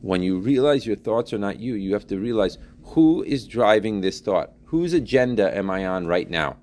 When 0.01 0.21
you 0.21 0.37
realize 0.37 0.85
your 0.85 0.95
thoughts 0.95 1.33
are 1.33 1.39
not 1.39 1.59
you, 1.59 1.73
you 1.73 1.93
have 1.93 2.07
to 2.07 2.19
realize 2.19 2.57
who 2.83 3.23
is 3.23 3.47
driving 3.47 4.01
this 4.01 4.19
thought. 4.21 4.51
Whose 4.65 4.93
agenda 4.93 5.55
am 5.55 5.69
I 5.69 5.85
on 5.87 6.05
right 6.05 6.29
now? 6.29 6.57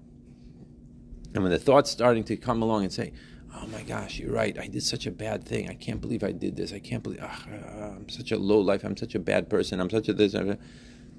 And 1.34 1.42
when 1.42 1.52
the 1.52 1.58
thought's 1.58 1.90
starting 1.90 2.24
to 2.24 2.36
come 2.36 2.62
along 2.62 2.84
and 2.84 2.92
say, 2.92 3.12
oh 3.54 3.66
my 3.68 3.82
gosh, 3.82 4.18
you're 4.18 4.32
right. 4.32 4.56
I 4.58 4.66
did 4.66 4.82
such 4.82 5.06
a 5.06 5.10
bad 5.10 5.44
thing. 5.44 5.68
I 5.68 5.74
can't 5.74 6.00
believe 6.00 6.22
I 6.22 6.32
did 6.32 6.56
this. 6.56 6.72
I 6.72 6.78
can't 6.78 7.02
believe, 7.02 7.20
uh, 7.20 7.26
I'm 7.26 8.08
such 8.08 8.32
a 8.32 8.38
low 8.38 8.60
life. 8.60 8.84
I'm 8.84 8.96
such 8.96 9.14
a 9.14 9.18
bad 9.18 9.48
person. 9.48 9.80
I'm 9.80 9.90
such 9.90 10.08
a 10.08 10.12
this. 10.12 10.34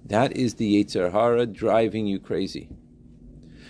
That 0.06 0.38
is 0.38 0.56
the 0.56 0.84
Yetzer 0.84 1.54
driving 1.54 2.08
you 2.08 2.20
crazy. 2.20 2.70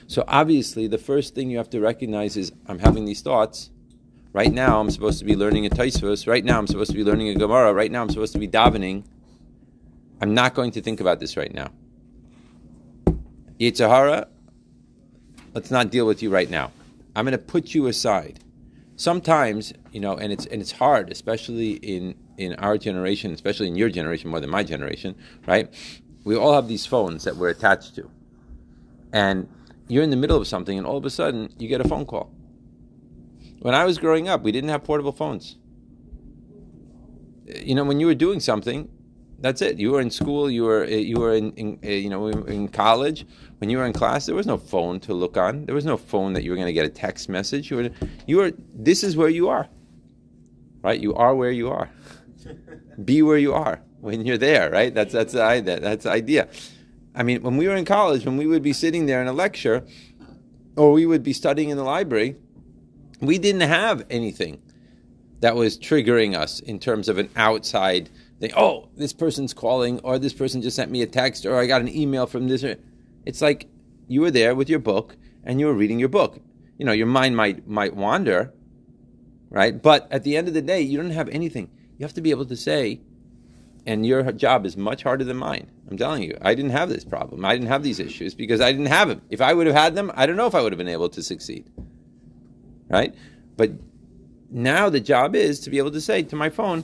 So 0.08 0.24
obviously, 0.27 0.88
the 0.88 0.98
first 0.98 1.34
thing 1.34 1.50
you 1.50 1.58
have 1.58 1.70
to 1.72 1.79
recognize 1.79 2.36
is 2.38 2.51
I'm 2.67 2.79
having 2.79 3.05
these 3.05 3.22
thoughts. 3.22 3.70
Right 4.34 4.52
now, 4.52 4.80
I'm 4.80 4.90
supposed 4.90 5.20
to 5.20 5.25
be 5.25 5.36
learning 5.36 5.66
a 5.66 5.70
Taisvus. 5.70 6.28
Right 6.28 6.44
now, 6.44 6.58
I'm 6.58 6.68
supposed 6.68 6.92
to 6.92 6.98
be 6.98 7.04
learning 7.04 7.30
a 7.30 7.36
Gemara. 7.36 7.72
Right 7.74 7.92
now, 7.92 8.02
I'm 8.02 8.10
supposed 8.10 8.34
to 8.34 8.40
be 8.40 8.48
davening. 8.48 9.04
I'm 10.22 10.34
not 10.34 10.56
going 10.56 10.72
to 10.72 10.82
think 10.82 11.00
about 11.00 11.20
this 11.20 11.38
right 11.38 11.54
now. 11.54 11.70
Yetzer 13.60 13.88
Hara, 13.88 14.28
let's 15.54 15.70
not 15.70 15.92
deal 15.92 16.08
with 16.08 16.24
you 16.24 16.30
right 16.32 16.50
now. 16.50 16.72
I'm 17.16 17.25
going 17.25 17.34
to 17.34 17.38
put 17.38 17.75
you 17.75 17.88
aside 17.88 18.40
sometimes 18.96 19.74
you 19.92 20.00
know 20.00 20.16
and 20.16 20.32
it's 20.32 20.46
and 20.48 20.62
it's 20.62 20.72
hard 20.72 21.12
especially 21.12 21.74
in 21.74 22.16
in 22.38 22.54
our 22.56 22.78
generation 22.78 23.32
especially 23.32 23.68
in 23.68 23.75
your 23.75 23.90
generation 23.90 24.30
more 24.30 24.40
than 24.40 24.50
my 24.50 24.63
generation 24.63 25.16
right 25.48 25.74
we 26.24 26.36
all 26.36 26.54
have 26.54 26.68
these 26.68 26.86
phones 26.86 27.24
that 27.24 27.36
we're 27.36 27.50
attached 27.50 27.96
to 27.96 28.10
and 29.12 29.48
you're 29.88 30.04
in 30.04 30.10
the 30.10 30.16
middle 30.16 30.38
of 30.38 30.48
something 30.48 30.78
and 30.78 30.86
all 30.86 30.98
of 30.98 31.06
a 31.06 31.10
sudden 31.10 31.52
you 31.58 31.68
get 31.68 31.82
a 31.82 31.88
phone 31.88 32.06
call 32.06 32.32
when 33.63 33.74
i 33.74 33.84
was 33.84 33.98
growing 33.98 34.27
up 34.27 34.43
we 34.43 34.51
didn't 34.51 34.70
have 34.70 34.84
portable 34.84 35.12
phones 35.12 35.58
uh, 37.50 37.60
you 37.60 37.75
know 37.75 37.84
when 37.84 38.00
you 38.00 38.05
were 38.05 38.20
doing 38.25 38.39
something 38.39 38.89
that's 39.43 39.62
it. 39.62 39.77
You 39.77 39.91
were 39.91 40.00
in 40.00 40.10
school. 40.10 40.50
You 40.50 40.63
were 40.63 40.86
uh, 40.86 40.88
you 40.88 41.17
were 41.17 41.34
in, 41.36 41.51
in, 41.53 41.77
uh, 41.84 41.89
you 41.89 42.10
know 42.10 42.27
in 42.27 42.70
college. 42.70 43.27
When 43.58 43.70
you 43.70 43.77
were 43.77 43.86
in 43.86 43.91
class, 43.91 44.25
there 44.25 44.36
was 44.36 44.48
no 44.48 44.58
phone 44.58 45.01
to 45.01 45.13
look 45.13 45.36
on. 45.36 45.65
There 45.65 45.75
was 45.75 45.86
no 45.86 45.98
phone 45.98 46.32
that 46.34 46.43
you 46.43 46.51
were 46.51 46.55
going 46.55 46.67
to 46.67 46.74
get 46.74 46.86
a 46.86 46.89
text 46.89 47.27
message. 47.27 47.70
You 47.70 47.77
were 47.77 47.89
you 48.25 48.38
were. 48.38 48.53
This 48.74 49.03
is 49.03 49.17
where 49.17 49.27
you 49.27 49.50
are. 49.50 49.67
Right. 50.82 50.98
You 50.98 51.13
are 51.15 51.36
where 51.36 51.51
you 51.51 51.70
are. 51.70 51.89
Be 53.03 53.22
where 53.22 53.38
you 53.38 53.53
are 53.53 53.82
when 54.00 54.25
you're 54.25 54.38
there. 54.38 54.72
Right. 54.72 54.93
That's 54.93 55.12
that's 55.12 55.34
the. 55.34 55.79
That's 55.82 56.05
the 56.05 56.12
idea. 56.12 56.48
I 57.13 57.24
mean, 57.24 57.41
when 57.43 57.58
we 57.58 57.67
were 57.67 57.75
in 57.75 57.84
college, 57.84 58.25
when 58.25 58.38
we 58.38 58.48
would 58.48 58.63
be 58.63 58.74
sitting 58.74 59.08
there 59.08 59.22
in 59.22 59.27
a 59.27 59.34
lecture, 59.34 59.86
or 60.77 60.93
we 60.93 61.05
would 61.05 61.22
be 61.22 61.34
studying 61.34 61.70
in 61.70 61.77
the 61.77 61.84
library, 61.84 62.38
we 63.24 63.38
didn't 63.38 63.62
have 63.62 64.06
anything 64.10 64.62
that 65.39 65.56
was 65.56 65.77
triggering 65.77 66.36
us 66.36 66.60
in 66.60 66.80
terms 66.80 67.10
of 67.10 67.18
an 67.18 67.30
outside 67.36 68.10
think, 68.44 68.58
oh, 68.58 68.89
this 68.98 69.13
person's 69.13 69.53
calling, 69.53 70.00
or 70.01 70.20
this 70.20 70.34
person 70.34 70.62
just 70.62 70.75
sent 70.75 70.92
me 70.92 71.01
a 71.01 71.08
text, 71.08 71.46
or 71.46 71.58
I 71.58 71.65
got 71.65 71.80
an 71.80 71.88
email 71.88 72.27
from 72.27 72.50
this. 72.50 72.65
It's 73.25 73.42
like 73.42 73.68
you 74.10 74.20
were 74.20 74.32
there 74.32 74.53
with 74.53 74.70
your 74.70 74.80
book 74.80 75.15
and 75.46 75.62
you 75.62 75.68
were 75.68 75.74
reading 75.74 75.98
your 75.98 76.10
book. 76.10 76.42
You 76.77 76.86
know, 76.86 76.92
your 76.92 77.08
mind 77.08 77.38
might 77.38 77.65
might 77.68 77.96
wander, 77.96 78.53
right? 79.50 79.82
But 79.82 80.12
at 80.12 80.24
the 80.24 80.36
end 80.36 80.50
of 80.50 80.53
the 80.53 80.62
day, 80.62 80.82
you 80.82 80.98
don't 80.98 81.12
have 81.12 81.30
anything. 81.30 81.70
You 81.98 82.03
have 82.03 82.15
to 82.15 82.22
be 82.22 82.32
able 82.32 82.46
to 82.48 82.58
say, 82.58 83.00
and 83.86 84.06
your 84.06 84.30
job 84.34 84.65
is 84.65 84.75
much 84.75 85.03
harder 85.03 85.24
than 85.24 85.38
mine. 85.38 85.72
I'm 85.89 85.98
telling 85.98 86.24
you, 86.24 86.38
I 86.42 86.53
didn't 86.53 86.72
have 86.72 86.89
this 86.89 87.06
problem. 87.06 87.46
I 87.46 87.53
didn't 87.53 87.70
have 87.70 87.84
these 87.84 88.00
issues 88.01 88.34
because 88.34 88.60
I 88.60 88.74
didn't 88.74 88.88
have 88.88 89.08
them. 89.08 89.22
If 89.30 89.39
I 89.39 89.53
would 89.53 89.68
have 89.68 89.75
had 89.75 89.96
them, 89.96 90.12
I 90.15 90.25
don't 90.25 90.36
know 90.36 90.48
if 90.48 90.56
I 90.56 90.62
would 90.62 90.74
have 90.74 90.77
been 90.77 90.88
able 90.89 91.10
to 91.10 91.24
succeed. 91.24 91.72
Right? 92.90 93.16
But 93.58 93.72
now 94.50 94.90
the 94.90 95.00
job 95.00 95.36
is 95.36 95.60
to 95.62 95.70
be 95.70 95.78
able 95.78 95.92
to 95.92 96.02
say 96.02 96.24
to 96.24 96.36
my 96.36 96.50
phone, 96.50 96.84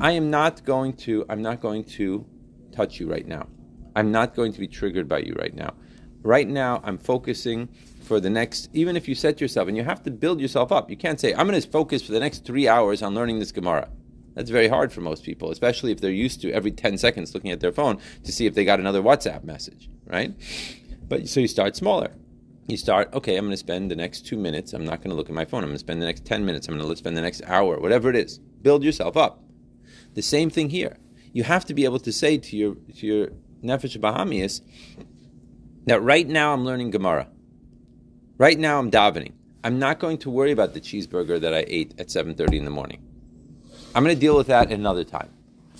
I 0.00 0.12
am 0.12 0.30
not 0.30 0.64
going 0.64 0.92
to, 0.94 1.24
I'm 1.28 1.42
not 1.42 1.60
going 1.60 1.84
to 1.84 2.26
touch 2.72 3.00
you 3.00 3.10
right 3.10 3.26
now. 3.26 3.46
I'm 3.94 4.12
not 4.12 4.34
going 4.34 4.52
to 4.52 4.60
be 4.60 4.68
triggered 4.68 5.08
by 5.08 5.18
you 5.20 5.34
right 5.38 5.54
now. 5.54 5.74
Right 6.22 6.48
now, 6.48 6.82
I'm 6.84 6.98
focusing 6.98 7.68
for 8.02 8.20
the 8.20 8.28
next, 8.28 8.68
even 8.72 8.96
if 8.96 9.08
you 9.08 9.14
set 9.14 9.40
yourself, 9.40 9.68
and 9.68 9.76
you 9.76 9.84
have 9.84 10.02
to 10.02 10.10
build 10.10 10.40
yourself 10.40 10.70
up. 10.70 10.90
You 10.90 10.96
can't 10.96 11.18
say, 11.18 11.32
I'm 11.34 11.46
going 11.48 11.60
to 11.60 11.68
focus 11.68 12.02
for 12.02 12.12
the 12.12 12.20
next 12.20 12.44
three 12.44 12.68
hours 12.68 13.02
on 13.02 13.14
learning 13.14 13.38
this 13.38 13.52
Gemara. 13.52 13.88
That's 14.34 14.50
very 14.50 14.68
hard 14.68 14.92
for 14.92 15.00
most 15.00 15.24
people, 15.24 15.50
especially 15.50 15.92
if 15.92 16.00
they're 16.00 16.10
used 16.10 16.42
to 16.42 16.52
every 16.52 16.70
10 16.70 16.98
seconds 16.98 17.34
looking 17.34 17.50
at 17.52 17.60
their 17.60 17.72
phone 17.72 17.98
to 18.24 18.32
see 18.32 18.44
if 18.44 18.54
they 18.54 18.66
got 18.66 18.80
another 18.80 19.00
WhatsApp 19.00 19.44
message, 19.44 19.88
right? 20.04 20.34
But 21.08 21.28
so 21.28 21.40
you 21.40 21.48
start 21.48 21.74
smaller. 21.74 22.10
You 22.68 22.76
start, 22.76 23.14
okay, 23.14 23.36
I'm 23.36 23.44
going 23.44 23.52
to 23.52 23.56
spend 23.56 23.90
the 23.90 23.96
next 23.96 24.26
two 24.26 24.36
minutes. 24.36 24.72
I'm 24.72 24.84
not 24.84 24.98
going 24.98 25.10
to 25.10 25.16
look 25.16 25.28
at 25.28 25.34
my 25.34 25.44
phone. 25.44 25.62
I'm 25.62 25.68
going 25.68 25.76
to 25.76 25.80
spend 25.80 26.02
the 26.02 26.06
next 26.06 26.24
10 26.24 26.44
minutes. 26.44 26.66
I'm 26.66 26.76
going 26.76 26.88
to 26.88 26.96
spend 26.96 27.16
the 27.16 27.22
next 27.22 27.42
hour, 27.46 27.78
whatever 27.78 28.10
it 28.10 28.16
is. 28.16 28.38
Build 28.38 28.82
yourself 28.82 29.16
up. 29.16 29.44
The 30.14 30.22
same 30.22 30.50
thing 30.50 30.70
here. 30.70 30.96
You 31.32 31.44
have 31.44 31.64
to 31.66 31.74
be 31.74 31.84
able 31.84 32.00
to 32.00 32.12
say 32.12 32.38
to 32.38 32.56
your 32.56 32.74
to 32.96 33.06
your 33.06 33.26
nefesh 33.62 33.98
bahamias 33.98 34.62
that 35.84 36.00
right 36.02 36.26
now 36.26 36.54
I'm 36.54 36.64
learning 36.64 36.90
Gemara. 36.90 37.28
Right 38.38 38.58
now 38.58 38.78
I'm 38.78 38.90
davening. 38.90 39.32
I'm 39.62 39.78
not 39.78 39.98
going 39.98 40.18
to 40.18 40.30
worry 40.30 40.50
about 40.50 40.74
the 40.74 40.80
cheeseburger 40.80 41.40
that 41.40 41.52
I 41.52 41.64
ate 41.68 41.94
at 41.98 42.08
7:30 42.08 42.54
in 42.54 42.64
the 42.64 42.70
morning. 42.70 43.02
I'm 43.94 44.02
going 44.02 44.16
to 44.16 44.20
deal 44.20 44.36
with 44.36 44.46
that 44.46 44.72
another 44.72 45.04
time. 45.04 45.28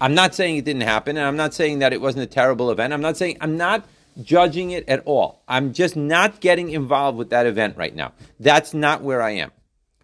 I'm 0.00 0.14
not 0.14 0.34
saying 0.34 0.58
it 0.58 0.64
didn't 0.64 0.82
happen, 0.82 1.16
and 1.16 1.26
I'm 1.26 1.36
not 1.36 1.54
saying 1.54 1.78
that 1.78 1.92
it 1.92 2.00
wasn't 2.00 2.24
a 2.24 2.26
terrible 2.26 2.70
event. 2.70 2.92
I'm 2.92 3.00
not 3.00 3.16
saying 3.16 3.38
I'm 3.40 3.56
not 3.56 3.86
judging 4.22 4.70
it 4.70 4.88
at 4.88 5.02
all. 5.04 5.42
I'm 5.48 5.72
just 5.72 5.96
not 5.96 6.40
getting 6.40 6.70
involved 6.70 7.18
with 7.18 7.30
that 7.30 7.46
event 7.46 7.76
right 7.76 7.94
now. 7.94 8.12
That's 8.40 8.74
not 8.74 9.02
where 9.02 9.22
I 9.22 9.32
am. 9.32 9.52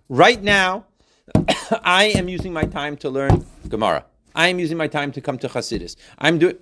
Right 0.08 0.42
now, 0.42 0.86
I 1.82 2.12
am 2.14 2.28
using 2.28 2.52
my 2.52 2.64
time 2.64 2.96
to 2.98 3.10
learn 3.10 3.46
Gemara. 3.68 4.04
I 4.34 4.48
am 4.48 4.58
using 4.58 4.76
my 4.76 4.88
time 4.88 5.12
to 5.12 5.20
come 5.20 5.38
to 5.38 5.48
Hasidus. 5.48 5.96
I'm 6.18 6.38
doing. 6.38 6.56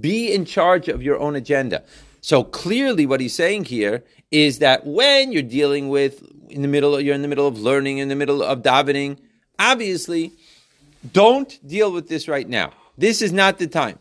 Be 0.00 0.32
in 0.32 0.46
charge 0.46 0.88
of 0.88 1.02
your 1.02 1.18
own 1.18 1.36
agenda. 1.36 1.84
So 2.22 2.42
clearly, 2.42 3.04
what 3.04 3.20
he's 3.20 3.34
saying 3.34 3.64
here 3.64 4.02
is 4.30 4.60
that 4.60 4.86
when 4.86 5.30
you're 5.30 5.42
dealing 5.42 5.90
with 5.90 6.22
in 6.48 6.62
the 6.62 6.68
middle, 6.68 6.98
you're 6.98 7.14
in 7.14 7.22
the 7.22 7.28
middle 7.28 7.46
of 7.46 7.58
learning, 7.58 7.98
in 7.98 8.08
the 8.08 8.16
middle 8.16 8.42
of 8.42 8.62
davening. 8.62 9.18
Obviously, 9.58 10.32
don't 11.12 11.58
deal 11.66 11.92
with 11.92 12.08
this 12.08 12.26
right 12.26 12.48
now. 12.48 12.72
This 12.96 13.20
is 13.20 13.32
not 13.32 13.58
the 13.58 13.66
time. 13.66 13.98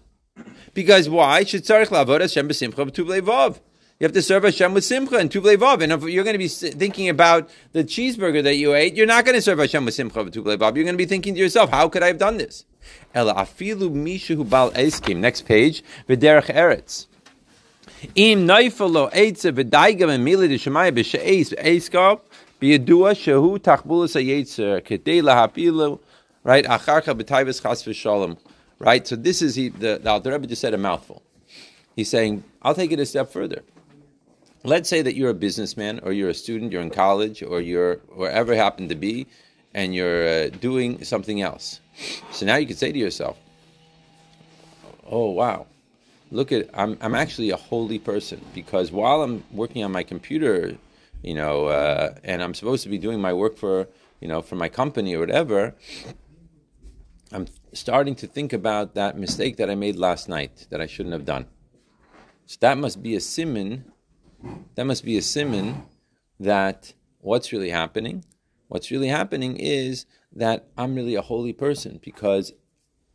Because 0.73 1.09
why? 1.09 1.43
Should 1.43 1.63
tzarich 1.63 1.87
lavod 1.87 2.21
Hashem 2.21 2.47
b'simcha 2.47 2.89
b'tublevav. 2.89 3.59
You 3.99 4.05
have 4.05 4.13
to 4.13 4.21
serve 4.21 4.43
Hashem 4.43 4.73
with 4.73 4.83
simcha 4.83 5.15
and 5.15 5.29
tublei 5.29 5.55
vav. 5.55 5.81
And 5.81 5.93
if 5.93 6.03
you're 6.03 6.23
going 6.25 6.33
to 6.33 6.37
be 6.39 6.47
thinking 6.49 7.07
about 7.07 7.49
the 7.71 7.83
cheeseburger 7.83 8.43
that 8.43 8.55
you 8.55 8.73
ate, 8.73 8.95
you're 8.95 9.05
not 9.05 9.23
going 9.23 9.35
to 9.35 9.41
serve 9.41 9.59
Hashem 9.59 9.85
with 9.85 9.93
simcha 9.93 10.25
tublei. 10.25 10.59
You're 10.59 10.83
going 10.83 10.87
to 10.87 10.97
be 10.97 11.05
thinking 11.05 11.35
to 11.35 11.39
yourself, 11.39 11.69
how 11.69 11.87
could 11.87 12.03
I 12.03 12.07
have 12.07 12.17
done 12.17 12.37
this? 12.37 12.65
Ela 13.13 13.35
afilu 13.35 13.89
mishu 13.89 14.49
bal 14.49 14.71
eskim. 14.71 15.17
Next 15.17 15.45
page. 15.45 15.83
V'derech 16.09 16.53
eretz. 16.53 17.05
Im 18.15 18.45
neifalo 18.45 19.09
eitze 19.13 19.53
v'daigam 19.53 20.09
emili 20.09 20.49
d'shemaya 20.49 20.91
b'she'ez 20.91 21.53
v'ezkav 21.53 22.19
b'yedua 22.59 23.13
shehu 23.13 23.57
tachbulas 23.59 24.15
ha'yetzer 24.15 24.81
kedei 24.81 25.21
lahapilu 25.21 25.99
right 26.43 26.65
acharcha 26.65 27.15
b'tayvus 27.17 27.61
chas 27.61 27.83
v'shalom 27.83 28.37
right 28.83 29.07
so 29.07 29.15
this 29.15 29.41
is 29.41 29.55
he, 29.55 29.69
the, 29.69 29.99
the 30.23 30.31
Rebbe 30.31 30.47
just 30.47 30.61
said 30.61 30.73
a 30.73 30.77
mouthful 30.77 31.23
he's 31.95 32.09
saying 32.09 32.43
I'll 32.61 32.75
take 32.75 32.91
it 32.91 32.99
a 32.99 33.05
step 33.05 33.31
further 33.31 33.63
let's 34.63 34.89
say 34.89 35.01
that 35.01 35.15
you're 35.15 35.29
a 35.29 35.35
businessman 35.35 35.99
or 36.03 36.13
you're 36.13 36.29
a 36.29 36.33
student, 36.33 36.71
you're 36.71 36.81
in 36.81 36.89
college 36.89 37.43
or 37.43 37.61
you're 37.61 37.97
wherever 38.15 38.55
happen 38.55 38.89
to 38.89 38.95
be, 38.95 39.27
and 39.73 39.93
you're 39.93 40.27
uh, 40.27 40.49
doing 40.49 41.03
something 41.03 41.41
else. 41.41 41.79
So 42.31 42.45
now 42.45 42.55
you 42.55 42.67
could 42.67 42.77
say 42.77 42.91
to 42.91 42.99
yourself, 42.99 43.37
"Oh 45.05 45.29
wow, 45.31 45.67
look 46.31 46.51
at 46.51 46.69
I'm 46.73 46.97
I'm 47.01 47.15
actually 47.15 47.49
a 47.51 47.57
holy 47.57 47.99
person 47.99 48.41
because 48.53 48.91
while 48.91 49.21
I'm 49.21 49.43
working 49.51 49.83
on 49.83 49.91
my 49.91 50.03
computer, 50.03 50.75
you 51.21 51.35
know, 51.35 51.65
uh, 51.67 52.15
and 52.23 52.41
I'm 52.41 52.53
supposed 52.53 52.83
to 52.83 52.89
be 52.89 52.97
doing 52.97 53.19
my 53.21 53.33
work 53.33 53.57
for 53.57 53.87
you 54.21 54.27
know 54.27 54.41
for 54.41 54.55
my 54.55 54.69
company 54.69 55.15
or 55.15 55.19
whatever." 55.19 55.75
I'm 57.31 57.47
starting 57.73 58.15
to 58.15 58.27
think 58.27 58.53
about 58.53 58.95
that 58.95 59.17
mistake 59.17 59.57
that 59.57 59.69
I 59.69 59.75
made 59.75 59.95
last 59.95 60.29
night 60.29 60.67
that 60.69 60.81
I 60.81 60.85
shouldn't 60.85 61.13
have 61.13 61.25
done. 61.25 61.47
So 62.45 62.57
that 62.61 62.77
must 62.77 63.01
be 63.01 63.15
a 63.15 63.19
simon 63.19 63.85
that 64.75 64.85
must 64.85 65.05
be 65.05 65.17
a 65.17 65.21
simon 65.21 65.83
that 66.39 66.93
what's 67.19 67.51
really 67.51 67.69
happening? 67.69 68.25
What's 68.67 68.91
really 68.91 69.07
happening 69.07 69.57
is 69.57 70.05
that 70.33 70.67
I'm 70.77 70.95
really 70.95 71.15
a 71.15 71.21
holy 71.21 71.53
person 71.53 71.99
because 72.03 72.53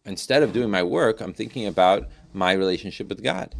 instead 0.04 0.42
of 0.42 0.52
doing 0.52 0.70
my 0.70 0.82
work, 0.82 1.20
I'm 1.20 1.34
thinking 1.34 1.66
about 1.66 2.08
my 2.32 2.52
relationship 2.52 3.08
with 3.08 3.22
God. 3.22 3.54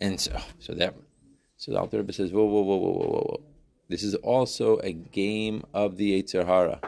And 0.00 0.20
so, 0.20 0.38
so 0.58 0.74
that, 0.74 0.94
so 1.56 1.72
the 1.72 1.78
Alter 1.78 1.98
Rebbe 1.98 2.12
says, 2.12 2.32
whoa, 2.32 2.44
whoa, 2.44 2.62
whoa, 2.62 2.76
whoa, 2.76 2.92
whoa, 2.92 3.08
whoa. 3.08 3.40
This 3.88 4.02
is 4.02 4.14
also 4.16 4.78
a 4.78 4.92
game 4.92 5.64
of 5.74 5.96
the 5.96 6.22
Yetzer 6.22 6.46
Hara. 6.46 6.80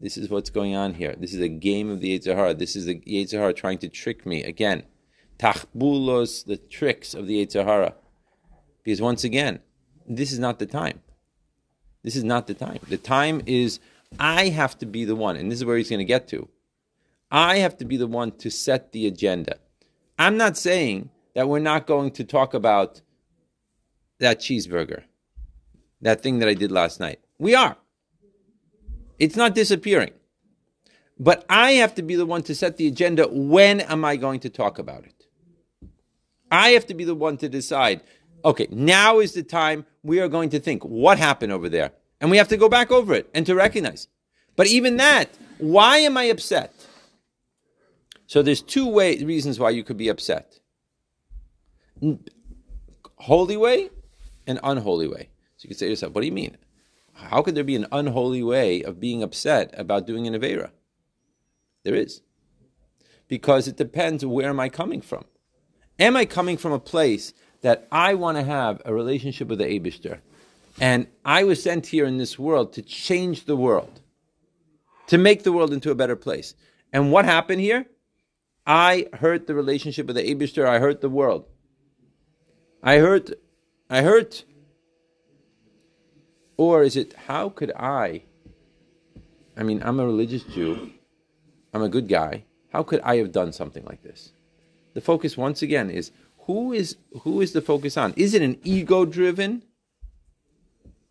This 0.00 0.16
is 0.16 0.28
what's 0.28 0.50
going 0.50 0.74
on 0.74 0.94
here. 0.94 1.14
This 1.18 1.32
is 1.32 1.40
a 1.40 1.48
game 1.48 1.90
of 1.90 2.00
the 2.00 2.18
Yetzer 2.18 2.58
This 2.58 2.76
is 2.76 2.86
the 2.86 3.00
Yetzer 3.00 3.54
trying 3.54 3.78
to 3.78 3.88
trick 3.88 4.26
me. 4.26 4.42
Again, 4.42 4.84
tachbulos, 5.38 6.44
the 6.44 6.56
tricks 6.56 7.14
of 7.14 7.26
the 7.26 7.44
Yetzer 7.44 7.94
Because 8.82 9.00
once 9.00 9.24
again, 9.24 9.60
this 10.06 10.32
is 10.32 10.38
not 10.38 10.58
the 10.58 10.66
time. 10.66 11.00
This 12.02 12.16
is 12.16 12.24
not 12.24 12.46
the 12.46 12.54
time. 12.54 12.78
The 12.88 12.98
time 12.98 13.42
is 13.46 13.80
I 14.18 14.48
have 14.48 14.78
to 14.78 14.86
be 14.86 15.04
the 15.04 15.16
one, 15.16 15.36
and 15.36 15.50
this 15.50 15.58
is 15.58 15.64
where 15.64 15.78
he's 15.78 15.88
going 15.88 15.98
to 15.98 16.04
get 16.04 16.28
to. 16.28 16.48
I 17.30 17.58
have 17.58 17.78
to 17.78 17.84
be 17.84 17.96
the 17.96 18.06
one 18.06 18.32
to 18.32 18.50
set 18.50 18.92
the 18.92 19.06
agenda. 19.06 19.56
I'm 20.18 20.36
not 20.36 20.56
saying 20.56 21.10
that 21.34 21.48
we're 21.48 21.58
not 21.58 21.86
going 21.86 22.12
to 22.12 22.24
talk 22.24 22.54
about 22.54 23.00
that 24.20 24.38
cheeseburger, 24.38 25.04
that 26.00 26.20
thing 26.22 26.38
that 26.38 26.48
I 26.48 26.54
did 26.54 26.70
last 26.70 27.00
night. 27.00 27.20
We 27.38 27.54
are. 27.54 27.76
It's 29.18 29.36
not 29.36 29.54
disappearing. 29.54 30.12
But 31.18 31.44
I 31.48 31.72
have 31.72 31.94
to 31.94 32.02
be 32.02 32.16
the 32.16 32.26
one 32.26 32.42
to 32.44 32.54
set 32.54 32.76
the 32.76 32.88
agenda. 32.88 33.28
When 33.28 33.80
am 33.80 34.04
I 34.04 34.16
going 34.16 34.40
to 34.40 34.50
talk 34.50 34.78
about 34.78 35.04
it? 35.04 35.26
I 36.50 36.70
have 36.70 36.86
to 36.86 36.94
be 36.94 37.04
the 37.04 37.14
one 37.14 37.36
to 37.38 37.48
decide 37.48 38.02
okay, 38.44 38.68
now 38.70 39.20
is 39.20 39.32
the 39.32 39.42
time 39.42 39.86
we 40.02 40.20
are 40.20 40.28
going 40.28 40.50
to 40.50 40.60
think 40.60 40.82
what 40.84 41.18
happened 41.18 41.52
over 41.52 41.68
there. 41.68 41.92
And 42.20 42.30
we 42.30 42.36
have 42.36 42.48
to 42.48 42.56
go 42.56 42.68
back 42.68 42.90
over 42.90 43.14
it 43.14 43.28
and 43.34 43.46
to 43.46 43.54
recognize. 43.54 44.08
But 44.56 44.66
even 44.68 44.98
that, 44.98 45.30
why 45.58 45.98
am 45.98 46.16
I 46.16 46.24
upset? 46.24 46.72
So 48.26 48.42
there's 48.42 48.62
two 48.62 48.88
way, 48.88 49.22
reasons 49.22 49.58
why 49.58 49.70
you 49.70 49.84
could 49.84 49.96
be 49.96 50.08
upset. 50.08 50.60
Holy 53.16 53.56
way 53.56 53.90
and 54.46 54.60
unholy 54.62 55.08
way. 55.08 55.28
So 55.56 55.64
you 55.64 55.68
could 55.68 55.78
say 55.78 55.86
to 55.86 55.90
yourself, 55.90 56.14
what 56.14 56.20
do 56.20 56.26
you 56.26 56.32
mean? 56.32 56.56
How 57.14 57.42
could 57.42 57.54
there 57.54 57.64
be 57.64 57.76
an 57.76 57.86
unholy 57.90 58.42
way 58.42 58.82
of 58.82 59.00
being 59.00 59.22
upset 59.22 59.72
about 59.78 60.06
doing 60.06 60.26
an 60.26 60.34
Avera? 60.34 60.70
There 61.84 61.94
is. 61.94 62.22
Because 63.28 63.66
it 63.66 63.76
depends 63.76 64.24
where 64.24 64.50
am 64.50 64.60
I 64.60 64.68
coming 64.68 65.00
from. 65.00 65.24
Am 65.98 66.16
I 66.16 66.24
coming 66.24 66.56
from 66.56 66.72
a 66.72 66.78
place 66.78 67.32
that 67.62 67.86
I 67.90 68.14
want 68.14 68.36
to 68.36 68.44
have 68.44 68.82
a 68.84 68.92
relationship 68.92 69.48
with 69.48 69.58
the 69.58 69.64
Abishter? 69.66 70.18
And 70.80 71.06
I 71.24 71.44
was 71.44 71.62
sent 71.62 71.86
here 71.86 72.04
in 72.04 72.18
this 72.18 72.38
world 72.38 72.72
to 72.72 72.82
change 72.82 73.44
the 73.44 73.56
world, 73.56 74.00
to 75.06 75.18
make 75.18 75.44
the 75.44 75.52
world 75.52 75.72
into 75.72 75.90
a 75.90 75.94
better 75.94 76.16
place. 76.16 76.54
And 76.92 77.12
what 77.12 77.24
happened 77.24 77.60
here? 77.60 77.86
I 78.66 79.08
hurt 79.14 79.46
the 79.46 79.54
relationship 79.54 80.06
with 80.06 80.16
the 80.16 80.22
Abishter. 80.22 80.66
I 80.66 80.78
hurt 80.78 81.00
the 81.00 81.08
world. 81.08 81.46
I 82.82 82.98
hurt, 82.98 83.30
I 83.88 84.02
hurt. 84.02 84.44
Or 86.56 86.82
is 86.82 86.96
it, 86.96 87.14
how 87.26 87.48
could 87.48 87.72
I? 87.72 88.22
I 89.56 89.62
mean, 89.62 89.82
I'm 89.82 90.00
a 90.00 90.06
religious 90.06 90.44
Jew. 90.44 90.90
I'm 91.72 91.82
a 91.82 91.88
good 91.88 92.08
guy. 92.08 92.44
How 92.72 92.82
could 92.82 93.00
I 93.00 93.16
have 93.16 93.32
done 93.32 93.52
something 93.52 93.84
like 93.84 94.02
this? 94.02 94.32
The 94.94 95.00
focus, 95.00 95.36
once 95.36 95.62
again, 95.62 95.90
is 95.90 96.12
who 96.46 96.72
is 96.72 96.96
who 97.22 97.40
is 97.40 97.52
the 97.52 97.62
focus 97.62 97.96
on? 97.96 98.14
Is 98.16 98.34
it 98.34 98.42
an 98.42 98.58
ego-driven 98.62 99.62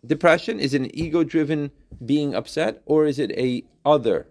depression? 0.05 0.59
Is 0.59 0.73
it 0.73 0.81
an 0.81 0.95
ego-driven 0.95 1.71
being 2.05 2.35
upset, 2.35 2.81
or 2.85 3.05
is 3.05 3.19
it 3.19 3.31
a 3.31 3.63
other-driven 3.85 4.27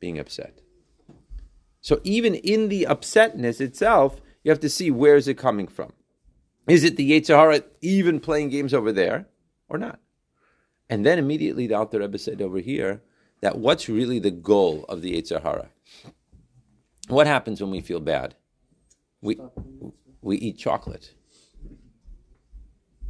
being 0.00 0.18
upset? 0.18 0.60
So 1.80 2.00
even 2.04 2.34
in 2.34 2.68
the 2.68 2.86
upsetness 2.88 3.60
itself, 3.60 4.20
you 4.44 4.50
have 4.50 4.60
to 4.60 4.68
see 4.68 4.90
where 4.90 5.16
is 5.16 5.26
it 5.28 5.38
coming 5.38 5.66
from. 5.66 5.92
Is 6.68 6.84
it 6.84 6.96
the 6.96 7.10
Yetzer 7.10 7.36
Hara 7.36 7.62
even 7.80 8.20
playing 8.20 8.50
games 8.50 8.74
over 8.74 8.92
there 8.92 9.26
or 9.68 9.78
not? 9.78 10.00
And 10.88 11.04
then 11.06 11.18
immediately 11.18 11.66
the 11.66 11.74
Alter 11.74 12.00
Rebbe 12.00 12.18
said 12.18 12.42
over 12.42 12.58
here 12.58 13.02
that 13.40 13.58
what's 13.58 13.88
really 13.88 14.18
the 14.18 14.30
goal 14.30 14.84
of 14.88 15.02
the 15.02 15.14
Yetzer 15.14 15.42
Hara? 15.42 15.70
What 17.08 17.26
happens 17.26 17.60
when 17.60 17.70
we 17.70 17.80
feel 17.80 18.00
bad? 18.00 18.34
We, 19.20 19.38
we 20.22 20.36
eat 20.36 20.58
chocolate. 20.58 21.14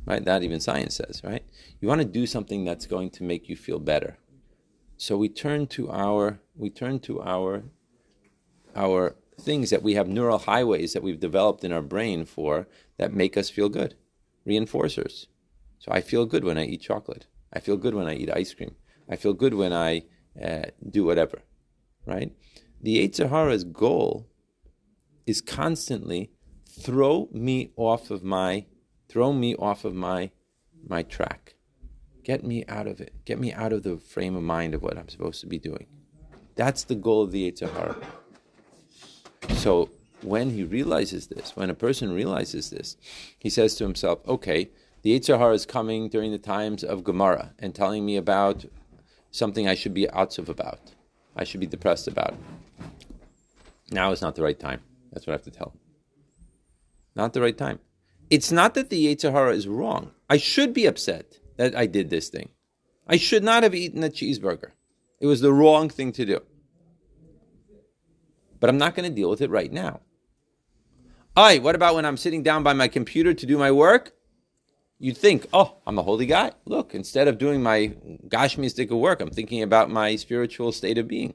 Right? 0.06 0.24
That 0.24 0.42
even 0.42 0.60
science 0.60 0.96
says, 0.96 1.20
right? 1.22 1.44
You 1.80 1.88
want 1.88 2.00
to 2.00 2.06
do 2.06 2.26
something 2.26 2.64
that's 2.64 2.86
going 2.86 3.10
to 3.10 3.24
make 3.24 3.48
you 3.48 3.56
feel 3.56 3.78
better. 3.78 4.16
So 4.96 5.16
we 5.16 5.30
turn 5.30 5.66
to 5.68 5.90
our 5.90 6.40
we 6.54 6.68
turn 6.68 7.00
to 7.00 7.22
our 7.22 7.62
our 8.76 9.16
things 9.40 9.70
that 9.70 9.82
we 9.82 9.94
have 9.94 10.08
neural 10.08 10.38
highways 10.38 10.92
that 10.92 11.02
we've 11.02 11.20
developed 11.20 11.64
in 11.64 11.72
our 11.72 11.82
brain 11.82 12.24
for 12.24 12.68
that 12.98 13.12
make 13.12 13.36
us 13.36 13.50
feel 13.50 13.68
good. 13.68 13.94
Reinforcers. 14.46 15.26
So 15.78 15.90
I 15.90 16.00
feel 16.00 16.26
good 16.26 16.44
when 16.44 16.58
I 16.58 16.64
eat 16.64 16.82
chocolate. 16.82 17.26
I 17.52 17.60
feel 17.60 17.76
good 17.76 17.94
when 17.94 18.06
I 18.06 18.14
eat 18.14 18.30
ice 18.30 18.54
cream. 18.54 18.76
I 19.08 19.16
feel 19.16 19.32
good 19.32 19.54
when 19.54 19.72
I 19.72 20.04
uh, 20.40 20.66
do 20.88 21.04
whatever. 21.04 21.42
Right? 22.06 22.32
The 22.80 23.08
Yetzer 23.08 23.28
Hara's 23.28 23.64
goal 23.64 24.28
is 25.26 25.40
constantly 25.40 26.30
throw 26.68 27.28
me 27.32 27.72
off 27.76 28.10
of 28.10 28.22
my 28.22 28.66
throw 29.08 29.32
me 29.32 29.54
off 29.56 29.84
of 29.84 29.94
my 29.94 30.30
my 30.86 31.02
track. 31.02 31.56
Get 32.22 32.44
me 32.44 32.64
out 32.68 32.86
of 32.86 33.00
it. 33.00 33.24
Get 33.24 33.38
me 33.38 33.52
out 33.52 33.72
of 33.72 33.82
the 33.82 33.98
frame 33.98 34.36
of 34.36 34.42
mind 34.42 34.74
of 34.74 34.82
what 34.82 34.96
I'm 34.96 35.08
supposed 35.08 35.40
to 35.40 35.46
be 35.46 35.58
doing. 35.58 35.86
That's 36.54 36.84
the 36.84 36.94
goal 36.94 37.22
of 37.22 37.32
the 37.32 37.50
Yetzer 37.50 37.72
Hara. 37.72 37.96
So 39.48 39.90
when 40.22 40.50
he 40.50 40.64
realizes 40.64 41.28
this, 41.28 41.56
when 41.56 41.70
a 41.70 41.74
person 41.74 42.12
realizes 42.12 42.70
this, 42.70 42.96
he 43.38 43.50
says 43.50 43.74
to 43.76 43.84
himself, 43.84 44.20
okay, 44.26 44.70
the 45.02 45.18
Yetzer 45.18 45.38
Hara 45.38 45.54
is 45.54 45.66
coming 45.66 46.08
during 46.08 46.30
the 46.30 46.38
times 46.38 46.84
of 46.84 47.04
Gemara 47.04 47.54
and 47.58 47.74
telling 47.74 48.04
me 48.04 48.16
about 48.16 48.66
something 49.30 49.66
I 49.66 49.74
should 49.74 49.94
be 49.94 50.06
outzuv 50.06 50.48
about. 50.48 50.92
I 51.36 51.44
should 51.44 51.60
be 51.60 51.66
depressed 51.66 52.06
about. 52.06 52.34
Now 53.90 54.12
is 54.12 54.20
not 54.20 54.34
the 54.34 54.42
right 54.42 54.58
time. 54.58 54.82
That's 55.12 55.26
what 55.26 55.32
I 55.32 55.36
have 55.36 55.44
to 55.44 55.50
tell. 55.50 55.74
Not 57.16 57.32
the 57.32 57.40
right 57.40 57.56
time. 57.56 57.80
It's 58.28 58.52
not 58.52 58.74
that 58.74 58.90
the 58.90 59.06
Yetzer 59.06 59.32
Hara 59.32 59.54
is 59.54 59.66
wrong. 59.66 60.12
I 60.28 60.36
should 60.36 60.72
be 60.72 60.86
upset 60.86 61.38
that 61.56 61.74
I 61.74 61.86
did 61.86 62.10
this 62.10 62.28
thing. 62.28 62.50
I 63.08 63.16
should 63.16 63.42
not 63.42 63.62
have 63.62 63.74
eaten 63.74 64.04
a 64.04 64.08
cheeseburger. 64.08 64.72
It 65.18 65.26
was 65.26 65.40
the 65.40 65.52
wrong 65.52 65.88
thing 65.88 66.12
to 66.12 66.24
do 66.24 66.40
but 68.60 68.70
I'm 68.70 68.78
not 68.78 68.94
going 68.94 69.08
to 69.08 69.14
deal 69.14 69.30
with 69.30 69.40
it 69.40 69.50
right 69.50 69.72
now. 69.72 70.00
Aye, 71.36 71.58
what 71.58 71.74
about 71.74 71.94
when 71.94 72.04
I'm 72.04 72.16
sitting 72.16 72.42
down 72.42 72.62
by 72.62 72.74
my 72.74 72.86
computer 72.88 73.32
to 73.32 73.46
do 73.46 73.56
my 73.56 73.70
work? 73.70 74.12
You'd 74.98 75.16
think, 75.16 75.46
oh, 75.52 75.76
I'm 75.86 75.98
a 75.98 76.02
holy 76.02 76.26
guy. 76.26 76.52
Look, 76.66 76.94
instead 76.94 77.26
of 77.26 77.38
doing 77.38 77.62
my 77.62 77.94
gashmistic 78.28 78.90
of 78.90 78.98
work, 78.98 79.20
I'm 79.20 79.30
thinking 79.30 79.62
about 79.62 79.90
my 79.90 80.16
spiritual 80.16 80.72
state 80.72 80.98
of 80.98 81.08
being. 81.08 81.34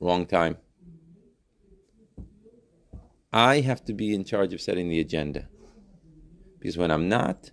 Wrong 0.00 0.26
time. 0.26 0.56
I 3.32 3.60
have 3.60 3.84
to 3.84 3.92
be 3.92 4.14
in 4.14 4.24
charge 4.24 4.52
of 4.52 4.60
setting 4.60 4.88
the 4.88 4.98
agenda. 4.98 5.48
Because 6.58 6.76
when 6.76 6.90
I'm 6.90 7.08
not, 7.08 7.52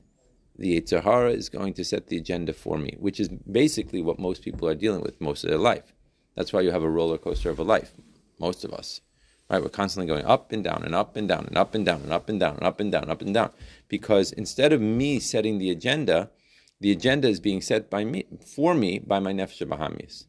the 0.57 0.81
Yetzer 0.81 1.03
Hara 1.03 1.31
is 1.31 1.49
going 1.49 1.73
to 1.73 1.83
set 1.83 2.07
the 2.07 2.17
agenda 2.17 2.53
for 2.53 2.77
me, 2.79 2.95
which 2.97 3.19
is 3.19 3.27
basically 3.27 4.01
what 4.01 4.17
most 4.17 4.41
people 4.41 4.67
are 4.67 4.73
dealing 4.73 5.01
with 5.01 5.21
most 5.21 5.43
of 5.43 5.49
their 5.49 5.59
life. 5.59 5.93
That's 6.35 6.53
why 6.53 6.61
you 6.61 6.71
have 6.71 6.83
a 6.83 6.89
roller 6.89 7.17
coaster 7.17 7.49
of 7.49 7.59
a 7.59 7.63
life 7.63 7.91
most 8.39 8.63
of 8.63 8.74
us. 8.74 9.02
Right? 9.50 9.62
We're 9.62 9.69
constantly 9.69 10.08
going 10.08 10.26
up 10.26 10.52
and 10.52 10.63
down 10.63 10.84
and 10.84 10.95
up 10.95 11.15
and 11.15 11.28
down 11.28 11.45
and 11.45 11.58
up 11.58 11.76
and 11.76 11.86
down 11.86 12.02
and 12.02 12.12
up 12.12 12.30
and 12.30 12.39
down 12.39 12.56
and 12.56 12.63
up 12.63 12.80
and 12.80 12.91
down 12.91 13.04
and 13.04 13.12
up 13.12 13.21
and 13.21 13.34
down. 13.34 13.52
Because 13.88 14.32
instead 14.32 14.74
of 14.74 14.82
me 14.82 15.19
setting 15.19 15.60
the 15.60 15.69
agenda, 15.69 16.32
the 16.80 16.91
agenda 16.91 17.28
is 17.28 17.39
being 17.39 17.62
set 17.62 17.89
by 17.89 18.04
me 18.04 18.26
for 18.45 18.74
me 18.74 19.00
by 19.00 19.19
my 19.19 19.34
nefesh 19.34 19.62
bahamis. 19.67 20.26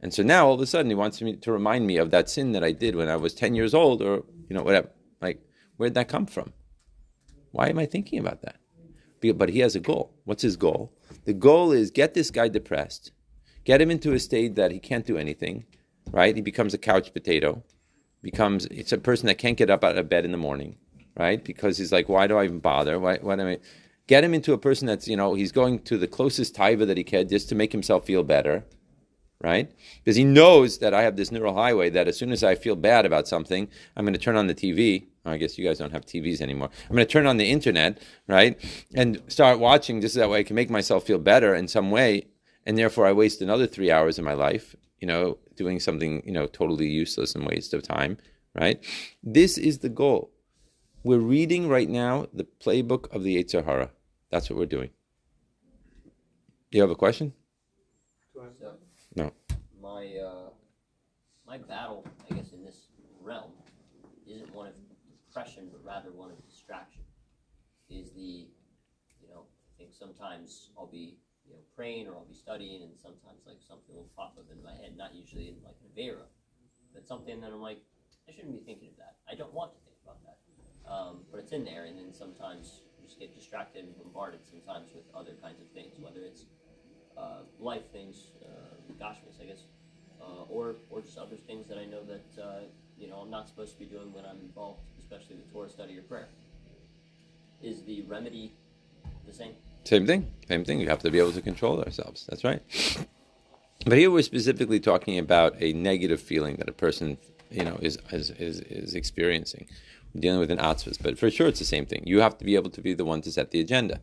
And 0.00 0.14
so 0.14 0.22
now 0.22 0.46
all 0.46 0.54
of 0.54 0.60
a 0.60 0.66
sudden 0.66 0.90
he 0.90 0.94
wants 0.94 1.20
me 1.20 1.36
to 1.36 1.52
remind 1.52 1.86
me 1.86 1.98
of 1.98 2.10
that 2.10 2.30
sin 2.30 2.52
that 2.52 2.64
I 2.64 2.72
did 2.72 2.96
when 2.96 3.10
I 3.10 3.16
was 3.16 3.34
10 3.34 3.54
years 3.54 3.74
old 3.74 4.00
or 4.00 4.24
you 4.48 4.56
know 4.56 4.62
whatever. 4.62 4.88
Like 5.20 5.42
where'd 5.76 5.94
that 5.94 6.08
come 6.08 6.26
from? 6.26 6.54
Why 7.52 7.68
am 7.68 7.78
I 7.78 7.86
thinking 7.86 8.18
about 8.18 8.42
that? 8.42 8.56
But 9.36 9.50
he 9.50 9.58
has 9.58 9.76
a 9.76 9.80
goal. 9.80 10.14
What's 10.24 10.42
his 10.42 10.56
goal? 10.56 10.94
The 11.26 11.34
goal 11.34 11.72
is 11.72 11.90
get 11.90 12.14
this 12.14 12.30
guy 12.30 12.48
depressed, 12.48 13.12
get 13.64 13.82
him 13.82 13.90
into 13.90 14.12
a 14.14 14.18
state 14.18 14.54
that 14.54 14.70
he 14.70 14.78
can't 14.78 15.06
do 15.06 15.18
anything, 15.18 15.66
right? 16.12 16.34
He 16.34 16.42
becomes 16.42 16.74
a 16.74 16.78
couch 16.78 17.12
potato, 17.12 17.62
becomes 18.22 18.66
it's 18.66 18.92
a 18.92 18.98
person 18.98 19.26
that 19.26 19.38
can't 19.38 19.56
get 19.56 19.70
up 19.70 19.84
out 19.84 19.98
of 19.98 20.08
bed 20.08 20.24
in 20.24 20.32
the 20.32 20.38
morning, 20.38 20.76
right? 21.16 21.42
Because 21.42 21.78
he's 21.78 21.92
like, 21.92 22.08
why 22.08 22.26
do 22.26 22.36
I 22.36 22.44
even 22.44 22.60
bother? 22.60 22.98
Why, 22.98 23.18
why 23.18 23.36
do 23.36 23.48
I? 23.48 23.58
Get 24.06 24.24
him 24.24 24.34
into 24.34 24.52
a 24.52 24.58
person 24.58 24.88
that's 24.88 25.06
you 25.06 25.16
know 25.16 25.34
he's 25.34 25.52
going 25.52 25.80
to 25.80 25.96
the 25.96 26.08
closest 26.08 26.56
taiva 26.56 26.86
that 26.86 26.96
he 26.96 27.04
can 27.04 27.28
just 27.28 27.48
to 27.50 27.54
make 27.54 27.70
himself 27.70 28.04
feel 28.04 28.24
better, 28.24 28.64
right? 29.40 29.70
Because 30.02 30.16
he 30.16 30.24
knows 30.24 30.78
that 30.78 30.92
I 30.92 31.02
have 31.02 31.16
this 31.16 31.30
neural 31.30 31.54
highway 31.54 31.90
that 31.90 32.08
as 32.08 32.18
soon 32.18 32.32
as 32.32 32.42
I 32.42 32.56
feel 32.56 32.74
bad 32.74 33.06
about 33.06 33.28
something, 33.28 33.68
I'm 33.96 34.04
going 34.04 34.14
to 34.14 34.20
turn 34.20 34.36
on 34.36 34.48
the 34.48 34.54
TV. 34.54 35.06
I 35.24 35.36
guess 35.36 35.58
you 35.58 35.64
guys 35.64 35.78
don't 35.78 35.92
have 35.92 36.06
TVs 36.06 36.40
anymore. 36.40 36.70
I'm 36.88 36.96
going 36.96 37.06
to 37.06 37.12
turn 37.12 37.26
on 37.26 37.36
the 37.36 37.50
internet, 37.50 38.02
right, 38.26 38.58
and 38.94 39.22
start 39.28 39.60
watching 39.60 40.00
just 40.00 40.16
that 40.16 40.30
way 40.30 40.40
I 40.40 40.44
can 40.44 40.56
make 40.56 40.70
myself 40.70 41.04
feel 41.04 41.18
better 41.18 41.54
in 41.54 41.68
some 41.68 41.92
way, 41.92 42.26
and 42.66 42.76
therefore 42.76 43.06
I 43.06 43.12
waste 43.12 43.40
another 43.42 43.66
three 43.68 43.92
hours 43.92 44.18
of 44.18 44.24
my 44.24 44.32
life 44.32 44.74
you 45.00 45.06
know, 45.06 45.38
doing 45.56 45.80
something, 45.80 46.22
you 46.24 46.32
know, 46.32 46.46
totally 46.46 46.88
useless 46.88 47.34
and 47.34 47.46
waste 47.46 47.74
of 47.74 47.82
time, 47.82 48.18
right? 48.54 48.82
This 49.22 49.58
is 49.58 49.78
the 49.78 49.88
goal. 49.88 50.30
We're 51.02 51.18
reading 51.18 51.68
right 51.68 51.88
now 51.88 52.26
the 52.32 52.44
playbook 52.44 53.10
of 53.14 53.22
the 53.22 53.42
Yetzer 53.42 53.64
Hara. 53.64 53.90
That's 54.30 54.50
what 54.50 54.58
we're 54.58 54.66
doing. 54.66 54.90
Do 56.70 56.78
you 56.78 56.82
have 56.82 56.90
a 56.90 56.94
question? 56.96 57.32
So, 58.34 58.42
No. 59.16 59.32
my 59.82 60.06
uh, 60.16 60.50
my 61.46 61.58
battle, 61.58 62.06
I 62.30 62.34
guess, 62.34 62.52
in 62.52 62.62
this 62.62 62.86
realm, 63.20 63.50
isn't 64.26 64.54
one 64.54 64.68
of 64.68 64.74
depression, 65.26 65.68
but 65.72 65.84
rather 65.84 66.12
one 66.12 66.30
of 66.30 66.36
distraction. 66.48 67.02
Is 67.88 68.12
the, 68.12 68.46
you 69.20 69.28
know, 69.28 69.46
I 69.74 69.78
think 69.78 69.90
sometimes 69.92 70.70
I'll 70.78 70.86
be, 70.86 70.96
you 70.96 71.06
know, 71.06 71.29
or 71.80 72.12
I'll 72.12 72.28
be 72.28 72.36
studying, 72.36 72.82
and 72.82 72.92
sometimes 72.92 73.40
like 73.48 73.56
something 73.64 73.96
will 73.96 74.12
pop 74.16 74.36
up 74.36 74.44
in 74.52 74.60
my 74.62 74.76
head, 74.76 74.96
not 74.96 75.14
usually 75.14 75.48
in 75.48 75.56
like 75.64 75.80
an 75.80 75.88
Avera, 75.96 76.28
but 76.92 77.08
something 77.08 77.40
that 77.40 77.48
I'm 77.48 77.62
like, 77.62 77.80
I 78.28 78.32
shouldn't 78.32 78.52
be 78.52 78.60
thinking 78.60 78.92
of 78.92 78.96
that. 79.00 79.16
I 79.24 79.34
don't 79.34 79.52
want 79.54 79.72
to 79.72 79.80
think 79.88 79.96
about 80.04 80.20
that, 80.28 80.38
um, 80.84 81.24
but 81.32 81.40
it's 81.40 81.52
in 81.52 81.64
there, 81.64 81.84
and 81.88 81.96
then 81.96 82.12
sometimes 82.12 82.84
you 83.00 83.08
just 83.08 83.18
get 83.18 83.34
distracted 83.34 83.84
and 83.84 83.96
bombarded 83.96 84.44
sometimes 84.44 84.92
with 84.92 85.04
other 85.16 85.32
kinds 85.40 85.60
of 85.60 85.72
things, 85.72 85.96
whether 85.98 86.20
it's 86.20 86.44
uh, 87.16 87.48
life 87.58 87.88
things, 87.92 88.36
uh, 88.44 88.76
I 89.40 89.44
guess, 89.44 89.64
uh, 90.20 90.44
or 90.50 90.76
or 90.90 91.00
just 91.00 91.16
other 91.16 91.36
things 91.36 91.66
that 91.68 91.78
I 91.78 91.86
know 91.86 92.04
that 92.04 92.42
uh, 92.42 92.60
you 92.98 93.08
know 93.08 93.16
I'm 93.16 93.30
not 93.30 93.48
supposed 93.48 93.72
to 93.72 93.78
be 93.78 93.86
doing 93.86 94.12
when 94.12 94.26
I'm 94.26 94.40
involved, 94.40 94.80
especially 94.98 95.36
with 95.36 95.50
Torah 95.50 95.70
study 95.70 95.96
or 95.96 96.02
prayer. 96.02 96.28
Is 97.62 97.82
the 97.84 98.02
remedy 98.02 98.52
the 99.26 99.32
same? 99.32 99.54
Same 99.84 100.06
thing. 100.06 100.30
Same 100.48 100.64
thing. 100.64 100.80
You 100.80 100.88
have 100.88 101.00
to 101.00 101.10
be 101.10 101.18
able 101.18 101.32
to 101.32 101.42
control 101.42 101.80
ourselves. 101.82 102.26
That's 102.28 102.44
right. 102.44 102.62
But 103.86 103.96
here 103.98 104.10
we're 104.10 104.22
specifically 104.22 104.80
talking 104.80 105.18
about 105.18 105.54
a 105.60 105.72
negative 105.72 106.20
feeling 106.20 106.56
that 106.56 106.68
a 106.68 106.72
person, 106.72 107.16
you 107.50 107.64
know, 107.64 107.78
is 107.80 107.98
is 108.12 108.30
is, 108.30 108.60
is 108.60 108.94
experiencing. 108.94 109.66
We're 110.14 110.20
dealing 110.20 110.40
with 110.40 110.50
an 110.50 110.58
atzvus, 110.58 110.98
but 111.02 111.18
for 111.18 111.30
sure 111.30 111.48
it's 111.48 111.60
the 111.60 111.64
same 111.64 111.86
thing. 111.86 112.02
You 112.04 112.20
have 112.20 112.36
to 112.38 112.44
be 112.44 112.56
able 112.56 112.70
to 112.70 112.80
be 112.82 112.94
the 112.94 113.04
one 113.04 113.22
to 113.22 113.32
set 113.32 113.52
the 113.52 113.60
agenda. 113.60 114.00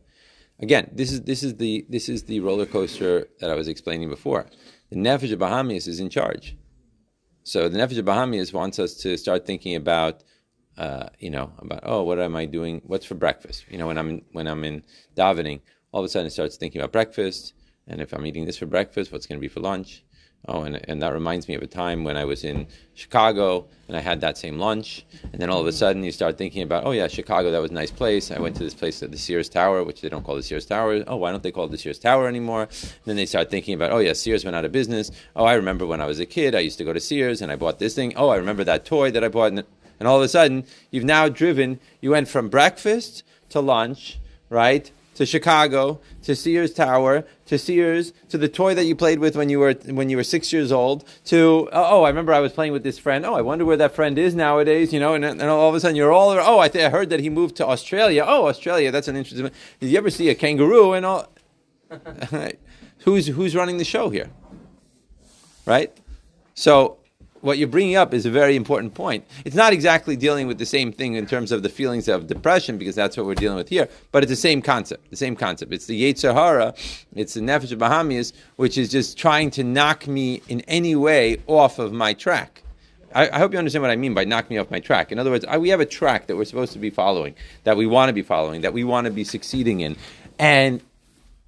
Again, 0.59 0.89
this 0.91 1.11
is 1.11 1.21
this 1.21 1.43
is 1.43 1.55
the 1.57 1.85
this 1.89 2.09
is 2.09 2.23
the 2.23 2.39
roller 2.39 2.65
coaster 2.65 3.27
that 3.39 3.51
I 3.51 3.55
was 3.55 3.67
explaining 3.67 4.09
before. 4.09 4.47
The 4.89 4.95
nefesh 4.95 5.31
of 5.31 5.39
Bahamias 5.39 5.87
is 5.87 5.99
in 5.99 6.09
charge. 6.09 6.57
So 7.43 7.69
the 7.69 7.77
nefesh 7.77 7.99
of 7.99 8.05
Bahamias 8.05 8.53
wants 8.53 8.79
us 8.79 8.95
to 8.95 9.17
start 9.17 9.45
thinking 9.45 9.75
about 9.75 10.23
uh, 10.77 11.09
you 11.19 11.29
know, 11.29 11.51
about 11.59 11.81
oh, 11.83 12.03
what 12.03 12.19
am 12.19 12.35
I 12.35 12.45
doing? 12.45 12.81
What's 12.85 13.05
for 13.05 13.15
breakfast? 13.15 13.65
You 13.69 13.77
know, 13.77 13.87
when 13.87 13.97
I'm 13.97 14.21
when 14.31 14.47
I'm 14.47 14.63
in 14.63 14.83
davening, 15.15 15.61
all 15.91 16.01
of 16.01 16.05
a 16.05 16.09
sudden 16.09 16.27
it 16.27 16.31
starts 16.31 16.57
thinking 16.57 16.81
about 16.81 16.91
breakfast, 16.91 17.53
and 17.87 18.01
if 18.01 18.13
I'm 18.13 18.25
eating 18.25 18.45
this 18.45 18.57
for 18.57 18.65
breakfast, 18.65 19.11
what's 19.11 19.25
going 19.25 19.39
to 19.39 19.41
be 19.41 19.47
for 19.47 19.59
lunch? 19.59 20.03
Oh, 20.47 20.61
and 20.61 20.79
and 20.87 21.01
that 21.01 21.13
reminds 21.13 21.47
me 21.47 21.55
of 21.55 21.63
a 21.63 21.67
time 21.67 22.03
when 22.03 22.15
I 22.15 22.25
was 22.25 22.43
in 22.43 22.67
Chicago 22.93 23.67
and 23.87 23.97
I 23.97 24.01
had 24.01 24.21
that 24.21 24.37
same 24.37 24.59
lunch, 24.59 25.05
and 25.33 25.41
then 25.41 25.49
all 25.49 25.59
of 25.59 25.65
a 25.65 25.71
sudden 25.71 26.03
you 26.03 26.11
start 26.11 26.37
thinking 26.37 26.61
about 26.61 26.85
oh 26.85 26.91
yeah, 26.91 27.07
Chicago, 27.07 27.51
that 27.51 27.59
was 27.59 27.71
a 27.71 27.73
nice 27.73 27.91
place. 27.91 28.29
I 28.31 28.39
went 28.39 28.55
to 28.57 28.63
this 28.63 28.75
place 28.75 29.01
at 29.01 29.11
the 29.11 29.17
Sears 29.17 29.49
Tower, 29.49 29.83
which 29.83 30.01
they 30.01 30.09
don't 30.09 30.23
call 30.23 30.35
the 30.35 30.43
Sears 30.43 30.65
Tower. 30.65 31.03
Oh, 31.07 31.17
why 31.17 31.31
don't 31.31 31.41
they 31.41 31.51
call 31.51 31.65
it 31.65 31.71
the 31.71 31.77
Sears 31.77 31.99
Tower 31.99 32.27
anymore? 32.27 32.63
And 32.63 33.05
then 33.05 33.15
they 33.15 33.25
start 33.25 33.49
thinking 33.49 33.73
about 33.73 33.91
oh 33.91 33.97
yeah, 33.97 34.13
Sears 34.13 34.45
went 34.45 34.55
out 34.55 34.63
of 34.63 34.71
business. 34.71 35.11
Oh, 35.35 35.45
I 35.45 35.55
remember 35.55 35.85
when 35.85 36.01
I 36.01 36.05
was 36.05 36.19
a 36.19 36.25
kid, 36.25 36.53
I 36.53 36.59
used 36.59 36.77
to 36.77 36.83
go 36.85 36.93
to 36.93 36.99
Sears 36.99 37.41
and 37.41 37.51
I 37.51 37.55
bought 37.55 37.79
this 37.79 37.95
thing. 37.95 38.13
Oh, 38.15 38.29
I 38.29 38.37
remember 38.37 38.63
that 38.63 38.85
toy 38.85 39.09
that 39.11 39.23
I 39.23 39.29
bought. 39.29 39.51
And, 39.53 39.63
and 39.99 40.07
all 40.07 40.17
of 40.17 40.23
a 40.23 40.27
sudden, 40.27 40.65
you've 40.91 41.03
now 41.03 41.29
driven, 41.29 41.79
you 42.01 42.11
went 42.11 42.27
from 42.27 42.49
breakfast 42.49 43.23
to 43.49 43.59
lunch, 43.59 44.19
right? 44.49 44.91
To 45.15 45.25
Chicago, 45.25 45.99
to 46.23 46.35
Sears 46.35 46.73
Tower, 46.73 47.25
to 47.47 47.57
Sears, 47.57 48.13
to 48.29 48.37
the 48.37 48.47
toy 48.47 48.75
that 48.75 48.85
you 48.85 48.95
played 48.95 49.17
with 49.17 49.35
when 49.35 49.49
you 49.49 49.57
were 49.57 49.73
when 49.73 50.09
you 50.11 50.17
were 50.17 50.23
six 50.23 50.53
years 50.53 50.71
old. 50.71 51.03
To 51.25 51.67
uh, 51.73 51.87
oh, 51.89 52.03
I 52.03 52.09
remember 52.09 52.33
I 52.33 52.39
was 52.39 52.51
playing 52.51 52.71
with 52.71 52.83
this 52.83 52.99
friend. 52.99 53.25
Oh, 53.25 53.33
I 53.33 53.41
wonder 53.41 53.65
where 53.65 53.77
that 53.77 53.95
friend 53.95 54.15
is 54.19 54.35
nowadays. 54.35 54.93
You 54.93 54.99
know, 54.99 55.15
and, 55.15 55.25
and 55.25 55.41
all 55.41 55.69
of 55.69 55.73
a 55.73 55.79
sudden 55.79 55.95
you're 55.95 56.11
all 56.11 56.29
oh, 56.29 56.59
I, 56.59 56.67
th- 56.67 56.85
I 56.85 56.89
heard 56.89 57.09
that 57.09 57.19
he 57.19 57.31
moved 57.31 57.55
to 57.55 57.65
Australia. 57.65 58.23
Oh, 58.27 58.47
Australia, 58.47 58.91
that's 58.91 59.07
an 59.07 59.15
interesting. 59.15 59.49
Did 59.79 59.89
you 59.89 59.97
ever 59.97 60.11
see 60.11 60.29
a 60.29 60.35
kangaroo 60.35 60.93
and 60.93 61.03
all? 61.03 61.33
who's 62.99 63.25
who's 63.25 63.55
running 63.55 63.77
the 63.77 63.85
show 63.85 64.11
here? 64.11 64.29
Right. 65.65 65.97
So 66.53 66.97
what 67.47 67.57
you're 67.57 67.67
bringing 67.67 67.95
up 67.95 68.13
is 68.13 68.25
a 68.25 68.29
very 68.29 68.55
important 68.55 68.93
point. 68.93 69.25
It's 69.45 69.55
not 69.55 69.73
exactly 69.73 70.15
dealing 70.15 70.45
with 70.47 70.59
the 70.59 70.65
same 70.65 70.91
thing 70.91 71.15
in 71.15 71.25
terms 71.25 71.51
of 71.51 71.63
the 71.63 71.69
feelings 71.69 72.07
of 72.07 72.27
depression, 72.27 72.77
because 72.77 72.93
that's 72.93 73.15
what 73.15 73.25
we're 73.25 73.35
dealing 73.35 73.57
with 73.57 73.69
here, 73.69 73.87
but 74.11 74.21
it's 74.21 74.29
the 74.29 74.35
same 74.35 74.61
concept. 74.61 75.09
The 75.09 75.15
same 75.15 75.35
concept. 75.35 75.73
It's 75.73 75.85
the 75.85 76.13
Yetzer 76.13 76.33
Hara, 76.33 76.75
it's 77.15 77.33
the 77.33 77.41
Nefesh 77.41 77.71
of 77.71 77.79
Bahamias, 77.79 78.33
which 78.57 78.77
is 78.77 78.89
just 78.89 79.17
trying 79.17 79.49
to 79.51 79.63
knock 79.63 80.07
me 80.07 80.41
in 80.49 80.61
any 80.61 80.95
way 80.95 81.37
off 81.47 81.79
of 81.79 81.93
my 81.93 82.13
track. 82.13 82.63
I, 83.15 83.29
I 83.29 83.39
hope 83.39 83.53
you 83.53 83.59
understand 83.59 83.81
what 83.81 83.91
I 83.91 83.95
mean 83.95 84.13
by 84.13 84.25
knock 84.25 84.49
me 84.49 84.57
off 84.57 84.69
my 84.69 84.81
track. 84.81 85.13
In 85.13 85.17
other 85.17 85.31
words, 85.31 85.45
I, 85.47 85.57
we 85.57 85.69
have 85.69 85.79
a 85.79 85.85
track 85.85 86.27
that 86.27 86.35
we're 86.35 86.45
supposed 86.45 86.73
to 86.73 86.79
be 86.79 86.89
following, 86.89 87.33
that 87.63 87.77
we 87.77 87.87
want 87.87 88.09
to 88.09 88.13
be 88.13 88.21
following, 88.21 88.61
that 88.61 88.73
we 88.73 88.83
want 88.83 89.05
to 89.05 89.11
be 89.11 89.23
succeeding 89.23 89.79
in. 89.79 89.95
And 90.37 90.81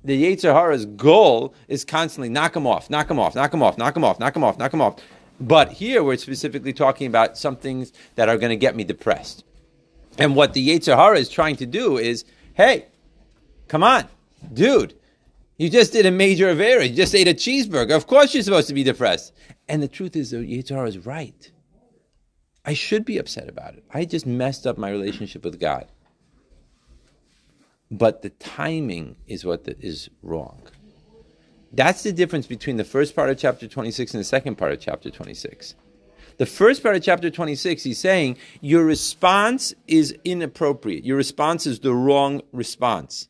the 0.03 0.23
Yetzer 0.23 0.53
Hara's 0.53 0.85
goal 0.85 1.53
is 1.67 1.83
constantly 1.83 2.29
knock 2.29 2.53
them 2.53 2.65
off, 2.65 2.89
knock 2.89 3.09
them 3.09 3.19
off, 3.19 3.35
knock 3.35 3.51
them 3.51 3.61
off, 3.61 3.77
knock 3.77 3.93
them 3.93 4.05
off, 4.05 4.17
knock 4.17 4.33
them 4.33 4.45
off, 4.45 4.57
knock 4.57 4.71
them 4.71 4.81
off. 4.81 4.95
But 5.39 5.71
here 5.71 6.03
we're 6.03 6.17
specifically 6.17 6.73
talking 6.73 7.07
about 7.07 7.37
some 7.37 7.55
things 7.55 7.93
that 8.15 8.29
are 8.29 8.37
going 8.37 8.49
to 8.49 8.57
get 8.57 8.75
me 8.75 8.83
depressed. 8.83 9.43
And 10.17 10.35
what 10.35 10.53
the 10.53 10.67
Yetzer 10.67 10.95
Hara 10.95 11.17
is 11.17 11.29
trying 11.29 11.55
to 11.57 11.65
do 11.65 11.97
is, 11.97 12.25
hey, 12.55 12.87
come 13.67 13.83
on, 13.83 14.05
dude, 14.53 14.95
you 15.57 15.69
just 15.69 15.93
did 15.93 16.05
a 16.05 16.11
major 16.11 16.53
Avera. 16.53 16.89
You 16.89 16.95
just 16.95 17.15
ate 17.15 17.27
a 17.27 17.33
cheeseburger. 17.33 17.95
Of 17.95 18.07
course 18.07 18.33
you're 18.33 18.43
supposed 18.43 18.67
to 18.67 18.73
be 18.73 18.83
depressed. 18.83 19.33
And 19.67 19.81
the 19.81 19.87
truth 19.87 20.15
is, 20.15 20.31
the 20.31 20.37
Yetzer 20.37 20.75
Hara 20.75 20.87
is 20.87 21.05
right. 21.05 21.51
I 22.65 22.73
should 22.73 23.05
be 23.05 23.17
upset 23.17 23.47
about 23.47 23.75
it. 23.75 23.83
I 23.93 24.05
just 24.05 24.25
messed 24.25 24.67
up 24.67 24.77
my 24.77 24.89
relationship 24.89 25.43
with 25.43 25.59
God. 25.59 25.87
But 27.91 28.21
the 28.21 28.29
timing 28.29 29.15
is 29.27 29.45
what 29.45 29.63
the, 29.63 29.75
is 29.79 30.09
wrong. 30.21 30.61
That's 31.71 32.03
the 32.03 32.11
difference 32.11 32.47
between 32.47 32.77
the 32.77 32.83
first 32.83 33.15
part 33.15 33.29
of 33.29 33.37
chapter 33.37 33.67
26 33.67 34.13
and 34.13 34.21
the 34.21 34.25
second 34.25 34.55
part 34.55 34.71
of 34.71 34.79
chapter 34.79 35.09
26. 35.09 35.75
The 36.37 36.45
first 36.45 36.81
part 36.81 36.95
of 36.95 37.03
chapter 37.03 37.29
26, 37.29 37.83
he's 37.83 37.99
saying 37.99 38.37
your 38.61 38.85
response 38.85 39.73
is 39.87 40.15
inappropriate. 40.23 41.05
Your 41.05 41.17
response 41.17 41.67
is 41.67 41.79
the 41.79 41.93
wrong 41.93 42.41
response. 42.51 43.27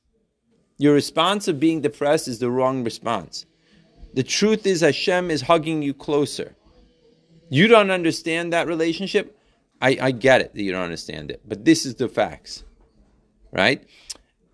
Your 0.78 0.94
response 0.94 1.48
of 1.48 1.60
being 1.60 1.82
depressed 1.82 2.28
is 2.28 2.40
the 2.40 2.52
wrong 2.52 2.84
response. 2.84 3.46
The 4.14 4.24
truth 4.24 4.66
is, 4.66 4.82
Hashem 4.82 5.32
is 5.32 5.42
hugging 5.42 5.82
you 5.82 5.94
closer. 5.94 6.56
You 7.50 7.68
don't 7.68 7.92
understand 7.92 8.54
that 8.54 8.68
relationship. 8.68 9.36
I, 9.82 9.98
I 10.02 10.12
get 10.12 10.42
it 10.42 10.54
that 10.54 10.62
you 10.62 10.72
don't 10.72 10.84
understand 10.84 11.32
it, 11.32 11.42
but 11.46 11.66
this 11.66 11.86
is 11.86 11.96
the 11.96 12.08
facts, 12.08 12.64
right? 13.52 13.84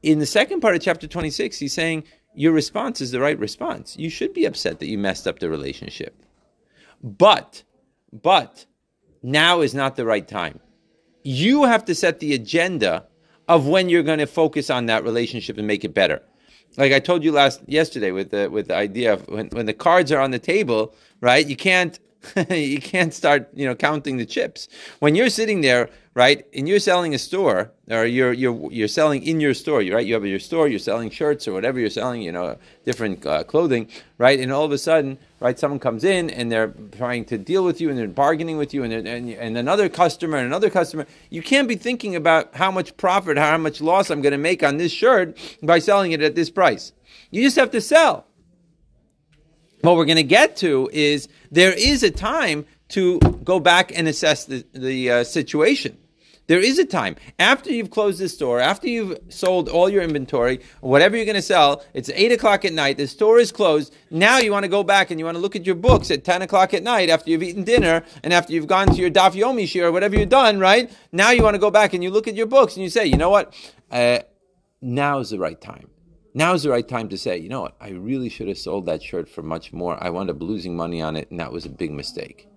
In 0.02 0.20
the 0.20 0.26
second 0.26 0.62
part 0.62 0.76
of 0.76 0.82
chapter 0.82 1.08
26, 1.08 1.58
he's 1.60 1.74
saying 1.74 2.04
your 2.36 2.52
response 2.54 3.02
is 3.02 3.12
the 3.12 3.20
right 3.20 3.38
response. 3.40 3.96
You 3.98 4.10
should 4.10 4.34
be 4.34 4.46
upset 4.46 4.80
that 4.80 4.88
you 4.88 4.98
messed 4.98 5.28
up 5.28 5.40
the 5.40 5.50
relationship. 5.50 6.16
But, 7.02 7.64
but, 8.12 8.66
now 9.24 9.62
is 9.62 9.74
not 9.74 9.96
the 9.96 10.06
right 10.06 10.28
time. 10.28 10.60
You 11.24 11.64
have 11.64 11.86
to 11.86 11.96
set 11.96 12.20
the 12.20 12.34
agenda 12.34 13.08
of 13.48 13.68
when 13.68 13.90
you're 13.90 14.04
going 14.04 14.20
to 14.20 14.28
focus 14.28 14.70
on 14.70 14.86
that 14.88 15.04
relationship 15.04 15.58
and 15.58 15.68
make 15.68 15.84
it 15.84 15.94
better. 15.94 16.22
Like 16.78 16.92
I 16.92 17.00
told 17.00 17.24
you 17.24 17.32
last 17.32 17.62
yesterday 17.68 18.12
with 18.12 18.32
the 18.32 18.50
with 18.50 18.68
the 18.68 18.76
idea 18.76 19.14
of 19.14 19.28
when, 19.28 19.48
when 19.50 19.66
the 19.66 19.74
cards 19.74 20.12
are 20.12 20.20
on 20.20 20.32
the 20.32 20.40
table, 20.40 20.94
right? 21.22 21.48
You 21.48 21.56
can't 21.56 22.00
you 22.50 22.80
can't 22.80 23.14
start, 23.14 23.50
you 23.54 23.66
know, 23.66 23.76
counting 23.76 24.18
the 24.18 24.26
chips. 24.26 24.68
When 25.00 25.16
you're 25.16 25.30
sitting 25.30 25.62
there, 25.62 25.90
right, 26.14 26.46
and 26.54 26.68
you're 26.68 26.80
selling 26.80 27.14
a 27.14 27.18
store, 27.18 27.72
or 27.90 28.06
you're 28.06 28.34
you're 28.34 28.72
you're 28.72 28.88
selling 28.88 29.24
in 29.24 29.40
your 29.40 29.54
store, 29.54 29.80
right? 29.80 30.06
You 30.06 30.14
have 30.14 30.26
your 30.26 30.40
store, 30.40 30.68
you're 30.68 30.80
selling 30.80 31.10
shirts 31.10 31.48
or 31.48 31.54
whatever 31.54 31.80
you're 31.80 31.90
selling, 31.90 32.22
you 32.22 32.32
know, 32.32 32.58
different 32.86 33.26
uh, 33.26 33.44
clothing, 33.44 33.90
right? 34.18 34.40
And 34.40 34.52
all 34.52 34.64
of 34.64 34.72
a 34.72 34.78
sudden, 34.78 35.18
right, 35.40 35.58
someone 35.60 35.80
comes 35.80 36.04
in 36.04 36.30
and 36.30 36.52
they're 36.52 36.74
trying 36.98 37.26
to 37.26 37.38
deal 37.38 37.64
with 37.64 37.80
you 37.82 37.90
and 37.90 37.98
they're 37.98 38.08
bargaining 38.08 38.58
with 38.58 38.74
you, 38.74 38.84
and 38.84 38.94
and, 38.94 39.30
and 39.30 39.58
another 39.58 39.90
customer 39.90 40.38
and 40.38 40.48
another 40.48 40.70
customer. 40.70 41.06
You 41.30 41.42
can't 41.42 41.68
be 41.68 41.76
thinking 41.76 42.16
about 42.16 42.56
how 42.56 42.72
much 42.72 42.96
profit, 42.98 43.38
how 43.38 43.58
much 43.58 43.82
loss 43.82 44.10
I'm 44.10 44.22
going 44.22 44.32
to 44.32 44.38
make 44.38 44.64
on 44.64 44.78
this 44.78 44.92
shirt 44.92 45.38
by 45.62 45.80
selling 45.80 46.12
it 46.12 46.22
at 46.22 46.36
this 46.36 46.50
price. 46.50 46.94
You 47.32 47.42
just 47.42 47.58
have 47.58 47.72
to 47.72 47.82
sell 47.82 48.26
what 49.86 49.98
we're 49.98 50.06
going 50.06 50.18
to 50.18 50.24
get 50.24 50.56
to 50.58 50.90
is 50.94 51.28
there 51.52 51.74
is 51.74 52.04
a 52.04 52.12
time 52.12 52.66
to 52.90 53.20
go 53.44 53.60
back 53.60 53.92
and 53.98 54.08
assess 54.08 54.46
the, 54.46 54.66
the 54.74 55.12
uh, 55.12 55.24
situation. 55.24 55.98
There 56.48 56.60
is 56.60 56.78
a 56.78 56.86
time. 56.86 57.16
After 57.40 57.72
you've 57.72 57.90
closed 57.90 58.20
the 58.20 58.30
store, 58.30 58.60
after 58.60 58.88
you've 58.88 59.18
sold 59.30 59.68
all 59.68 59.90
your 59.90 60.04
inventory, 60.04 60.62
whatever 60.82 61.16
you're 61.16 61.26
going 61.26 61.36
to 61.36 61.42
sell, 61.42 61.84
it's 61.96 62.10
8 62.14 62.34
o'clock 62.34 62.66
at 62.66 62.74
night, 62.74 62.98
the 62.98 63.08
store 63.08 63.40
is 63.40 63.52
closed. 63.52 63.96
Now 64.12 64.38
you 64.38 64.52
want 64.52 64.64
to 64.64 64.70
go 64.70 64.84
back 64.84 65.10
and 65.10 65.20
you 65.20 65.26
want 65.26 65.36
to 65.36 65.42
look 65.42 65.56
at 65.56 65.66
your 65.66 65.76
books 65.76 66.12
at 66.12 66.24
10 66.24 66.44
o'clock 66.44 66.76
at 66.76 66.84
night 66.84 67.10
after 67.10 67.32
you've 67.32 67.42
eaten 67.42 67.64
dinner 67.64 68.04
and 68.24 68.32
after 68.32 68.54
you've 68.54 68.68
gone 68.68 68.88
to 68.88 68.96
your 68.96 69.10
Daf 69.10 69.34
Yomi 69.34 69.82
or 69.82 69.92
whatever 69.92 70.16
you've 70.16 70.30
done, 70.30 70.60
right? 70.60 70.92
Now 71.12 71.32
you 71.32 71.42
want 71.42 71.56
to 71.56 71.60
go 71.60 71.72
back 71.72 71.94
and 71.94 72.04
you 72.04 72.12
look 72.12 72.28
at 72.28 72.36
your 72.36 72.48
books 72.48 72.76
and 72.76 72.84
you 72.84 72.90
say, 72.92 73.08
you 73.08 73.18
know 73.18 73.32
what? 73.32 73.56
Uh, 73.90 74.20
now 74.82 75.20
is 75.20 75.32
the 75.32 75.40
right 75.40 75.60
time. 75.60 75.90
Now's 76.38 76.64
the 76.64 76.70
right 76.70 76.86
time 76.86 77.08
to 77.10 77.18
say, 77.18 77.38
you 77.38 77.48
know 77.48 77.62
what, 77.62 77.78
I 77.80 77.92
really 77.92 78.28
should 78.28 78.50
have 78.50 78.58
sold 78.58 78.88
that 78.88 79.02
shirt 79.02 79.30
for 79.30 79.42
much 79.42 79.72
more. 79.72 79.98
I 80.04 80.10
wound 80.10 80.30
up 80.30 80.42
losing 80.42 80.76
money 80.76 81.02
on 81.02 81.16
it, 81.16 81.32
and 81.32 81.40
that 81.40 81.54
was 81.54 81.66
a 81.66 81.70
big 81.70 81.92
mistake. 81.92 82.50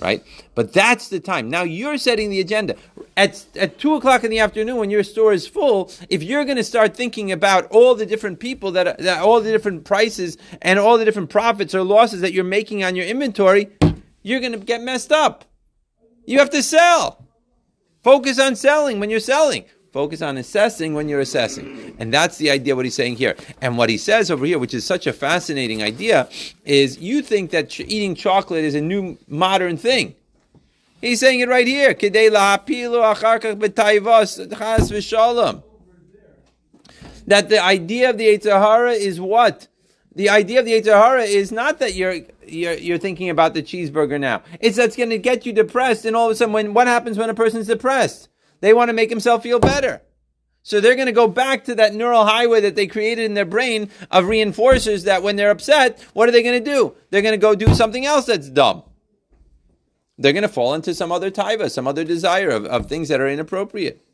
Right? 0.00 0.24
But 0.56 0.72
that's 0.72 1.08
the 1.08 1.20
time. 1.20 1.48
Now 1.48 1.62
you're 1.62 1.98
setting 1.98 2.30
the 2.30 2.40
agenda. 2.40 2.74
At, 3.16 3.44
at 3.54 3.78
2 3.78 3.94
o'clock 3.94 4.24
in 4.24 4.30
the 4.30 4.40
afternoon, 4.40 4.78
when 4.78 4.90
your 4.90 5.04
store 5.04 5.32
is 5.32 5.46
full, 5.46 5.92
if 6.08 6.24
you're 6.24 6.44
going 6.44 6.56
to 6.56 6.64
start 6.64 6.96
thinking 6.96 7.30
about 7.30 7.70
all 7.70 7.94
the 7.94 8.06
different 8.06 8.40
people 8.40 8.72
that, 8.72 8.98
that, 8.98 9.22
all 9.22 9.40
the 9.40 9.52
different 9.52 9.84
prices 9.84 10.36
and 10.60 10.80
all 10.80 10.98
the 10.98 11.04
different 11.04 11.30
profits 11.30 11.76
or 11.76 11.84
losses 11.84 12.22
that 12.22 12.32
you're 12.32 12.42
making 12.42 12.82
on 12.82 12.96
your 12.96 13.06
inventory, 13.06 13.68
you're 14.22 14.40
going 14.40 14.52
to 14.52 14.58
get 14.58 14.82
messed 14.82 15.12
up. 15.12 15.44
You 16.24 16.40
have 16.40 16.50
to 16.50 16.62
sell. 16.62 17.28
Focus 18.02 18.40
on 18.40 18.56
selling 18.56 18.98
when 18.98 19.10
you're 19.10 19.20
selling. 19.20 19.66
Focus 19.92 20.22
on 20.22 20.38
assessing 20.38 20.94
when 20.94 21.06
you're 21.06 21.20
assessing. 21.20 21.94
And 21.98 22.12
that's 22.14 22.38
the 22.38 22.50
idea 22.50 22.74
what 22.74 22.86
he's 22.86 22.94
saying 22.94 23.16
here. 23.16 23.36
And 23.60 23.76
what 23.76 23.90
he 23.90 23.98
says 23.98 24.30
over 24.30 24.46
here, 24.46 24.58
which 24.58 24.72
is 24.72 24.86
such 24.86 25.06
a 25.06 25.12
fascinating 25.12 25.82
idea, 25.82 26.30
is 26.64 26.98
you 26.98 27.20
think 27.20 27.50
that 27.50 27.68
ch- 27.68 27.80
eating 27.80 28.14
chocolate 28.14 28.64
is 28.64 28.74
a 28.74 28.80
new 28.80 29.18
modern 29.28 29.76
thing. 29.76 30.14
He's 31.02 31.20
saying 31.20 31.40
it 31.40 31.48
right 31.48 31.66
here. 31.66 31.92
That 37.26 37.50
the 37.50 37.62
idea 37.62 38.10
of 38.10 38.16
the 38.16 38.24
Yetzer 38.24 38.58
Hara 38.58 38.92
is 38.92 39.20
what? 39.20 39.68
The 40.14 40.30
idea 40.30 40.60
of 40.60 40.64
the 40.64 40.72
Yetzer 40.72 40.98
Hara 40.98 41.24
is 41.24 41.52
not 41.52 41.80
that 41.80 41.94
you're, 41.94 42.16
you're, 42.46 42.74
you're 42.74 42.98
thinking 42.98 43.28
about 43.28 43.52
the 43.52 43.62
cheeseburger 43.62 44.18
now. 44.18 44.42
It's 44.58 44.76
that's 44.78 44.96
going 44.96 45.10
to 45.10 45.18
get 45.18 45.44
you 45.44 45.52
depressed. 45.52 46.06
And 46.06 46.16
all 46.16 46.28
of 46.28 46.32
a 46.32 46.34
sudden, 46.34 46.54
when, 46.54 46.72
what 46.72 46.86
happens 46.86 47.18
when 47.18 47.28
a 47.28 47.34
person's 47.34 47.66
depressed? 47.66 48.30
They 48.62 48.72
want 48.72 48.88
to 48.88 48.94
make 48.94 49.10
himself 49.10 49.42
feel 49.42 49.58
better. 49.58 50.00
So 50.62 50.80
they're 50.80 50.94
going 50.94 51.06
to 51.06 51.12
go 51.12 51.26
back 51.26 51.64
to 51.64 51.74
that 51.74 51.94
neural 51.94 52.24
highway 52.24 52.60
that 52.60 52.76
they 52.76 52.86
created 52.86 53.24
in 53.24 53.34
their 53.34 53.44
brain 53.44 53.90
of 54.08 54.26
reinforcers 54.26 55.04
that 55.04 55.24
when 55.24 55.34
they're 55.34 55.50
upset, 55.50 56.00
what 56.12 56.28
are 56.28 56.32
they 56.32 56.44
going 56.44 56.62
to 56.62 56.70
do? 56.70 56.94
They're 57.10 57.22
going 57.22 57.32
to 57.32 57.38
go 57.38 57.56
do 57.56 57.74
something 57.74 58.06
else 58.06 58.26
that's 58.26 58.48
dumb. 58.48 58.84
They're 60.16 60.32
going 60.32 60.42
to 60.42 60.48
fall 60.48 60.74
into 60.74 60.94
some 60.94 61.10
other 61.10 61.32
taiva, 61.32 61.72
some 61.72 61.88
other 61.88 62.04
desire 62.04 62.50
of, 62.50 62.64
of 62.66 62.86
things 62.86 63.08
that 63.08 63.20
are 63.20 63.28
inappropriate. 63.28 64.06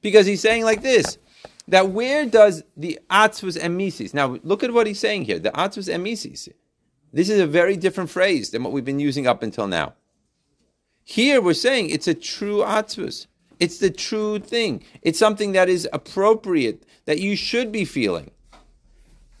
Because 0.00 0.26
he's 0.26 0.40
saying 0.40 0.64
like 0.64 0.80
this, 0.80 1.18
that 1.68 1.90
where 1.90 2.26
does 2.26 2.64
the 2.76 2.98
atzvus 3.10 3.60
emisis? 3.60 4.14
Now 4.14 4.38
look 4.42 4.62
at 4.62 4.72
what 4.72 4.86
he's 4.86 4.98
saying 4.98 5.24
here. 5.24 5.38
The 5.38 5.50
atzvus 5.50 5.92
emisis. 5.94 6.48
This 7.12 7.28
is 7.28 7.40
a 7.40 7.46
very 7.46 7.76
different 7.76 8.10
phrase 8.10 8.50
than 8.50 8.62
what 8.62 8.72
we've 8.72 8.84
been 8.84 9.00
using 9.00 9.26
up 9.26 9.42
until 9.42 9.66
now. 9.66 9.94
Here 11.04 11.40
we're 11.40 11.54
saying 11.54 11.90
it's 11.90 12.08
a 12.08 12.14
true 12.14 12.58
atzvus. 12.58 13.26
It's 13.60 13.78
the 13.78 13.90
true 13.90 14.38
thing. 14.38 14.82
It's 15.02 15.18
something 15.18 15.52
that 15.52 15.68
is 15.68 15.88
appropriate 15.92 16.84
that 17.06 17.20
you 17.20 17.36
should 17.36 17.70
be 17.70 17.84
feeling. 17.84 18.30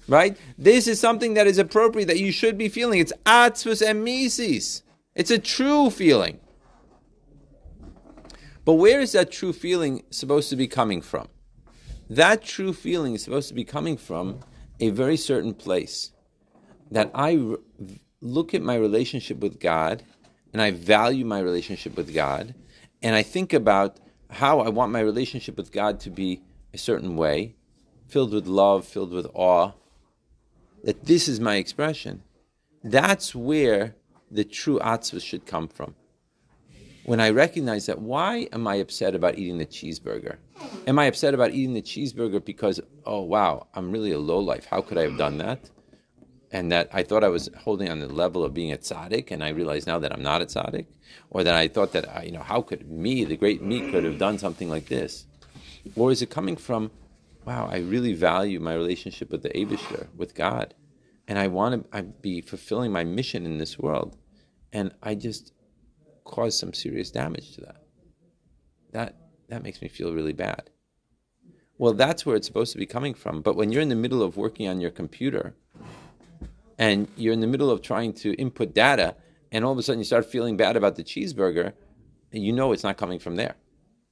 Right? 0.06 0.36
This 0.56 0.86
is 0.86 0.98
something 0.98 1.34
that 1.34 1.46
is 1.46 1.58
appropriate 1.58 2.06
that 2.06 2.18
you 2.18 2.32
should 2.32 2.56
be 2.56 2.68
feeling. 2.68 3.00
It's 3.00 3.12
atzvus 3.26 3.86
emisis. 3.86 4.82
It's 5.14 5.30
a 5.30 5.38
true 5.38 5.90
feeling. 5.90 6.40
But 8.64 8.74
where 8.74 9.00
is 9.00 9.12
that 9.12 9.30
true 9.30 9.52
feeling 9.52 10.02
supposed 10.10 10.50
to 10.50 10.56
be 10.56 10.66
coming 10.66 11.00
from? 11.00 11.28
That 12.10 12.42
true 12.42 12.72
feeling 12.72 13.14
is 13.14 13.22
supposed 13.22 13.48
to 13.48 13.54
be 13.54 13.64
coming 13.64 13.96
from 13.96 14.40
a 14.80 14.90
very 14.90 15.16
certain 15.16 15.54
place. 15.54 16.12
That 16.90 17.10
I 17.14 17.56
look 18.20 18.54
at 18.54 18.62
my 18.62 18.76
relationship 18.76 19.38
with 19.38 19.60
God 19.60 20.02
and 20.52 20.62
I 20.62 20.70
value 20.70 21.24
my 21.24 21.40
relationship 21.40 21.96
with 21.96 22.14
God 22.14 22.54
and 23.02 23.14
I 23.14 23.22
think 23.22 23.52
about 23.52 23.98
how 24.30 24.60
I 24.60 24.68
want 24.68 24.92
my 24.92 25.00
relationship 25.00 25.56
with 25.56 25.72
God 25.72 26.00
to 26.00 26.10
be 26.10 26.42
a 26.74 26.78
certain 26.78 27.16
way, 27.16 27.56
filled 28.08 28.32
with 28.32 28.46
love, 28.46 28.86
filled 28.86 29.12
with 29.12 29.26
awe, 29.34 29.72
that 30.84 31.04
this 31.04 31.28
is 31.28 31.40
my 31.40 31.56
expression. 31.56 32.22
That's 32.82 33.34
where 33.34 33.96
the 34.30 34.44
true 34.44 34.78
atzvah 34.80 35.20
should 35.20 35.46
come 35.46 35.68
from 35.68 35.94
when 37.08 37.20
I 37.20 37.30
recognize 37.30 37.86
that, 37.86 38.02
why 38.02 38.48
am 38.52 38.68
I 38.68 38.74
upset 38.74 39.14
about 39.14 39.38
eating 39.38 39.56
the 39.56 39.64
cheeseburger? 39.64 40.36
Am 40.86 40.98
I 40.98 41.06
upset 41.06 41.32
about 41.32 41.52
eating 41.52 41.72
the 41.72 41.80
cheeseburger 41.80 42.44
because, 42.44 42.82
oh 43.06 43.22
wow, 43.22 43.66
I'm 43.72 43.90
really 43.90 44.12
a 44.12 44.18
low 44.18 44.38
life. 44.40 44.66
How 44.66 44.82
could 44.82 44.98
I 44.98 45.04
have 45.04 45.16
done 45.16 45.38
that? 45.38 45.70
And 46.52 46.70
that 46.70 46.90
I 46.92 47.02
thought 47.02 47.24
I 47.24 47.28
was 47.28 47.48
holding 47.56 47.88
on 47.88 48.00
the 48.00 48.08
level 48.08 48.44
of 48.44 48.52
being 48.52 48.72
a 48.72 48.76
tzaddik, 48.76 49.30
and 49.30 49.42
I 49.42 49.48
realize 49.48 49.86
now 49.86 49.98
that 49.98 50.12
I'm 50.12 50.22
not 50.22 50.42
a 50.42 50.44
tzaddik, 50.44 50.84
or 51.30 51.42
that 51.44 51.54
I 51.54 51.66
thought 51.66 51.92
that 51.92 52.26
you 52.26 52.32
know 52.32 52.42
how 52.42 52.60
could 52.60 52.90
me, 52.90 53.24
the 53.24 53.38
great 53.38 53.62
me, 53.62 53.90
could 53.90 54.04
have 54.04 54.18
done 54.18 54.36
something 54.38 54.68
like 54.68 54.88
this, 54.88 55.24
or 55.96 56.12
is 56.12 56.20
it 56.20 56.28
coming 56.28 56.56
from, 56.56 56.90
wow, 57.46 57.70
I 57.70 57.78
really 57.78 58.12
value 58.12 58.60
my 58.60 58.74
relationship 58.74 59.30
with 59.30 59.42
the 59.42 59.50
Abishter, 59.50 60.08
with 60.14 60.34
God, 60.34 60.74
and 61.26 61.38
I 61.38 61.46
want 61.46 61.90
to 61.90 62.02
be 62.02 62.42
fulfilling 62.42 62.92
my 62.92 63.04
mission 63.04 63.46
in 63.46 63.56
this 63.56 63.78
world, 63.78 64.14
and 64.74 64.92
I 65.02 65.14
just 65.14 65.52
cause 66.28 66.56
some 66.56 66.72
serious 66.72 67.10
damage 67.10 67.54
to 67.54 67.62
that. 67.62 67.82
That 68.92 69.16
that 69.48 69.62
makes 69.62 69.82
me 69.82 69.88
feel 69.88 70.14
really 70.14 70.32
bad. 70.32 70.70
Well, 71.78 71.94
that's 71.94 72.26
where 72.26 72.36
it's 72.36 72.46
supposed 72.46 72.72
to 72.72 72.78
be 72.78 72.86
coming 72.86 73.14
from. 73.14 73.40
But 73.40 73.56
when 73.56 73.72
you're 73.72 73.82
in 73.82 73.88
the 73.88 73.94
middle 73.94 74.22
of 74.22 74.36
working 74.36 74.68
on 74.68 74.80
your 74.80 74.90
computer 74.90 75.54
and 76.78 77.08
you're 77.16 77.32
in 77.32 77.40
the 77.40 77.46
middle 77.46 77.70
of 77.70 77.82
trying 77.82 78.12
to 78.14 78.34
input 78.34 78.74
data 78.74 79.16
and 79.52 79.64
all 79.64 79.72
of 79.72 79.78
a 79.78 79.82
sudden 79.82 80.00
you 80.00 80.04
start 80.04 80.26
feeling 80.26 80.56
bad 80.56 80.76
about 80.76 80.96
the 80.96 81.04
cheeseburger, 81.04 81.72
you 82.32 82.52
know 82.52 82.72
it's 82.72 82.84
not 82.84 82.96
coming 82.96 83.18
from 83.18 83.36
there. 83.36 83.54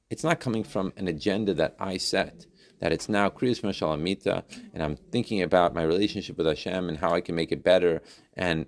It's 0.09 0.25
not 0.25 0.41
coming 0.41 0.63
from 0.63 0.93
an 0.97 1.09
agenda 1.09 1.53
that 1.55 1.75
I 1.81 1.97
set, 1.97 2.47
that 2.81 2.93
it's 2.93 3.09
now 3.09 3.29
Kriyas 3.29 3.61
Shema 3.61 3.71
al 3.71 3.99
HaMita, 3.99 4.45
and 4.73 4.83
I'm 4.83 4.97
thinking 4.97 5.43
about 5.43 5.75
my 5.75 5.83
relationship 5.83 6.39
with 6.39 6.47
Hashem 6.47 6.89
and 6.89 6.97
how 6.97 7.13
I 7.13 7.21
can 7.21 7.35
make 7.35 7.51
it 7.51 7.65
better. 7.65 8.03
And 8.35 8.67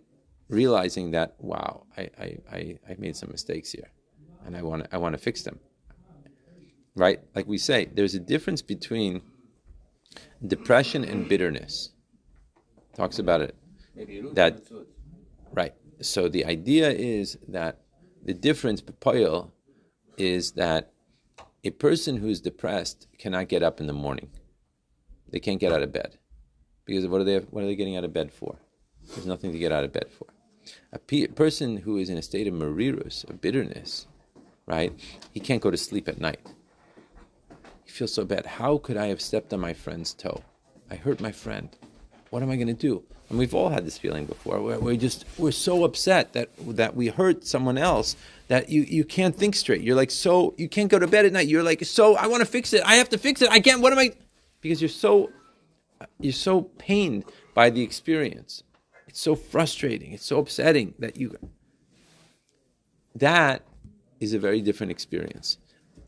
realizing 0.49 1.11
that 1.13 1.35
wow, 1.39 1.87
I, 1.97 2.11
I, 2.19 2.39
I, 2.51 2.79
I 2.91 2.97
made 2.99 3.17
some 3.17 3.31
mistakes 3.31 3.73
here, 3.73 3.91
and 4.45 4.57
I 4.57 4.63
want 4.63 4.85
to 4.85 4.95
I 4.95 4.99
want 4.99 5.15
to 5.15 5.19
fix 5.19 5.43
them. 5.43 5.59
Right, 6.95 7.21
like 7.35 7.47
we 7.47 7.59
say, 7.59 7.87
there's 7.93 8.15
a 8.15 8.19
difference 8.21 8.61
between 8.61 9.23
depression 10.47 11.05
and 11.05 11.29
bitterness. 11.29 11.91
Talks 12.95 13.19
about 13.19 13.41
it. 13.41 13.55
That 14.35 14.63
right. 15.53 15.75
So 16.01 16.29
the 16.29 16.45
idea 16.45 16.91
is 16.91 17.39
that 17.49 17.81
the 18.25 18.35
difference, 18.35 18.81
Papoil, 18.81 19.51
is 20.17 20.53
that 20.53 20.93
a 21.65 21.71
person 21.71 22.17
who's 22.17 22.41
depressed 22.41 23.07
cannot 23.19 23.49
get 23.49 23.63
up 23.63 23.81
in 23.81 23.87
the 23.87 23.93
morning. 23.93 24.31
They 25.31 25.41
can't 25.41 25.61
get 25.61 25.73
out 25.73 25.83
of 25.83 25.93
bed 25.93 26.19
because 26.85 27.07
what 27.07 27.21
are 27.21 27.25
they? 27.25 27.39
What 27.39 27.63
are 27.63 27.67
they 27.67 27.77
getting 27.77 27.97
out 27.97 28.05
of 28.05 28.13
bed 28.13 28.33
for? 28.33 28.59
There's 29.15 29.27
nothing 29.27 29.53
to 29.53 29.59
get 29.59 29.73
out 29.73 29.85
of 29.85 29.93
bed 29.93 30.07
for. 30.11 30.27
A 30.93 30.99
pe- 30.99 31.27
person 31.27 31.79
who 31.79 31.99
is 31.99 32.09
in 32.09 32.17
a 32.17 32.23
state 32.23 32.47
of 32.47 32.55
marirus, 32.55 33.29
of 33.29 33.41
bitterness, 33.41 34.07
right? 34.67 34.93
He 35.33 35.41
can't 35.41 35.63
go 35.63 35.71
to 35.71 35.77
sleep 35.77 36.09
at 36.09 36.21
night. 36.21 36.41
He 37.85 37.91
feels 37.91 38.13
so 38.13 38.25
bad. 38.25 38.47
How 38.47 38.79
could 38.79 38.97
I 38.97 39.07
have 39.07 39.21
stepped 39.21 39.53
on 39.53 39.61
my 39.61 39.75
friend's 39.75 40.15
toe? 40.15 40.43
I 40.91 40.97
hurt 40.97 41.21
my 41.21 41.33
friend. 41.33 41.69
What 42.31 42.43
am 42.43 42.51
I 42.51 42.57
going 42.57 42.69
to 42.69 42.75
do? 42.75 43.03
And 43.29 43.39
we've 43.39 43.55
all 43.55 43.69
had 43.69 43.85
this 43.85 43.99
feeling 43.99 44.25
before. 44.25 44.61
Where 44.63 44.79
we 44.79 44.97
just 44.97 45.25
we're 45.37 45.53
so 45.53 45.85
upset 45.85 46.33
that 46.33 46.49
that 46.77 46.97
we 46.97 47.09
hurt 47.09 47.47
someone 47.47 47.77
else 47.77 48.17
that 48.49 48.71
you 48.71 48.83
you 48.83 49.05
can't 49.05 49.37
think 49.37 49.55
straight. 49.55 49.83
You're 49.83 49.97
like 49.97 50.11
so 50.11 50.55
you 50.57 50.69
can't 50.69 50.91
go 50.91 50.99
to 50.99 51.07
bed 51.07 51.27
at 51.27 51.33
night. 51.33 51.49
You're 51.49 51.63
like 51.63 51.85
so 51.85 52.17
I 52.17 52.27
want 52.27 52.41
to 52.41 52.47
fix 52.47 52.73
it. 52.73 52.83
I 52.85 52.95
have 52.95 53.11
to 53.11 53.19
fix 53.19 53.43
it. 53.43 53.51
I 53.51 53.61
can't. 53.61 53.83
What 53.83 53.93
am 53.93 53.99
I? 53.99 54.13
Because 54.63 54.81
you're 54.81 54.89
so 54.89 55.31
you're 56.21 56.33
so 56.33 56.63
pained 56.63 57.25
by 57.53 57.69
the 57.69 57.83
experience. 57.83 58.63
It's 59.09 59.21
so 59.21 59.35
frustrating. 59.35 60.13
It's 60.13 60.27
so 60.27 60.39
upsetting 60.39 60.95
that 60.99 61.17
you. 61.17 61.35
That 63.15 63.65
is 64.21 64.35
a 64.35 64.39
very 64.39 64.61
different 64.61 64.93
experience. 64.93 65.59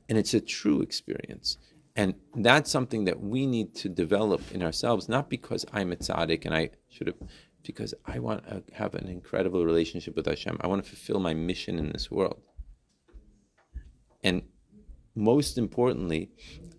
And 0.08 0.18
it's 0.18 0.34
a 0.34 0.40
true 0.40 0.82
experience. 0.82 1.56
And 1.96 2.14
that's 2.34 2.70
something 2.70 3.04
that 3.06 3.20
we 3.20 3.46
need 3.46 3.74
to 3.76 3.88
develop 3.88 4.42
in 4.52 4.62
ourselves, 4.62 5.08
not 5.08 5.28
because 5.28 5.64
I'm 5.72 5.92
a 5.92 5.96
tzaddik 5.96 6.44
and 6.44 6.54
I 6.54 6.70
should 6.88 7.08
have, 7.08 7.16
because 7.62 7.94
I 8.06 8.18
want 8.18 8.46
to 8.48 8.62
have 8.72 8.94
an 8.94 9.08
incredible 9.08 9.64
relationship 9.64 10.14
with 10.16 10.26
Hashem. 10.26 10.58
I 10.60 10.66
want 10.66 10.82
to 10.84 10.88
fulfill 10.88 11.20
my 11.20 11.34
mission 11.34 11.78
in 11.78 11.90
this 11.92 12.10
world. 12.10 12.40
And 14.22 14.42
most 15.14 15.58
importantly, 15.58 16.30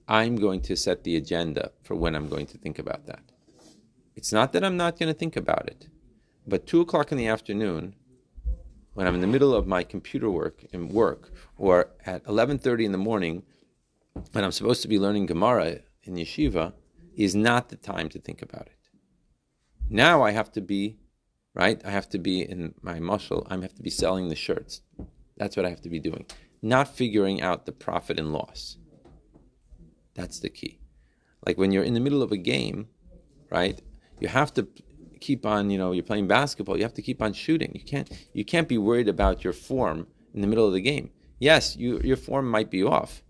I'm 0.07 0.35
going 0.35 0.61
to 0.61 0.75
set 0.75 1.03
the 1.03 1.15
agenda 1.17 1.71
for 1.83 1.95
when 1.95 2.15
I'm 2.15 2.29
going 2.29 2.45
to 2.47 2.57
think 2.57 2.79
about 2.79 3.05
that. 3.07 3.23
It's 4.15 4.31
not 4.31 4.53
that 4.53 4.63
I'm 4.63 4.77
not 4.77 4.99
going 4.99 5.11
to 5.11 5.17
think 5.17 5.35
about 5.35 5.67
it. 5.67 5.87
But 6.47 6.67
two 6.67 6.81
o'clock 6.81 7.11
in 7.11 7.17
the 7.17 7.27
afternoon, 7.27 7.95
when 8.93 9.07
I'm 9.07 9.15
in 9.15 9.21
the 9.21 9.27
middle 9.27 9.53
of 9.53 9.67
my 9.67 9.83
computer 9.83 10.29
work 10.29 10.65
and 10.73 10.91
work, 10.91 11.31
or 11.57 11.91
at 12.05 12.25
eleven 12.27 12.57
thirty 12.57 12.85
in 12.85 12.91
the 12.91 12.97
morning, 12.97 13.43
when 14.31 14.43
I'm 14.43 14.51
supposed 14.51 14.81
to 14.81 14.87
be 14.87 14.99
learning 14.99 15.27
Gemara 15.27 15.79
in 16.03 16.15
yeshiva, 16.15 16.73
is 17.15 17.35
not 17.35 17.69
the 17.69 17.75
time 17.75 18.09
to 18.09 18.19
think 18.19 18.41
about 18.41 18.67
it. 18.67 18.77
Now 19.89 20.23
I 20.23 20.31
have 20.31 20.51
to 20.53 20.61
be, 20.61 20.97
right? 21.53 21.81
I 21.85 21.91
have 21.91 22.09
to 22.09 22.17
be 22.17 22.41
in 22.41 22.73
my 22.81 22.99
muscle. 22.99 23.45
I 23.49 23.57
have 23.57 23.75
to 23.75 23.81
be 23.83 23.89
selling 23.89 24.29
the 24.29 24.35
shirts 24.35 24.81
That's 25.41 25.57
what 25.57 25.65
I 25.65 25.69
have 25.69 25.81
to 25.81 25.89
be 25.89 25.99
doing, 25.99 26.27
not 26.61 26.95
figuring 26.95 27.41
out 27.41 27.65
the 27.65 27.71
profit 27.71 28.19
and 28.19 28.31
loss. 28.31 28.77
That's 30.13 30.39
the 30.39 30.49
key. 30.49 30.79
Like 31.45 31.57
when 31.57 31.71
you're 31.71 31.83
in 31.83 31.95
the 31.95 31.99
middle 31.99 32.21
of 32.21 32.31
a 32.31 32.37
game, 32.37 32.89
right? 33.49 33.81
You 34.19 34.27
have 34.27 34.53
to 34.53 34.67
keep 35.21 35.45
on, 35.45 35.69
you 35.69 35.77
know, 35.77 35.93
you're 35.93 36.03
playing 36.03 36.27
basketball, 36.27 36.75
you 36.75 36.83
have 36.83 36.93
to 36.95 37.01
keep 37.01 37.21
on 37.21 37.33
shooting. 37.33 37.71
You 37.73 37.85
can't 37.85 38.11
you 38.33 38.43
can't 38.43 38.67
be 38.67 38.77
worried 38.77 39.07
about 39.07 39.43
your 39.43 39.53
form 39.53 40.07
in 40.33 40.41
the 40.41 40.47
middle 40.47 40.67
of 40.67 40.73
the 40.73 40.81
game. 40.81 41.11
Yes, 41.39 41.75
you, 41.75 41.99
your 42.03 42.17
form 42.17 42.49
might 42.49 42.69
be 42.69 42.83
off, 42.83 43.23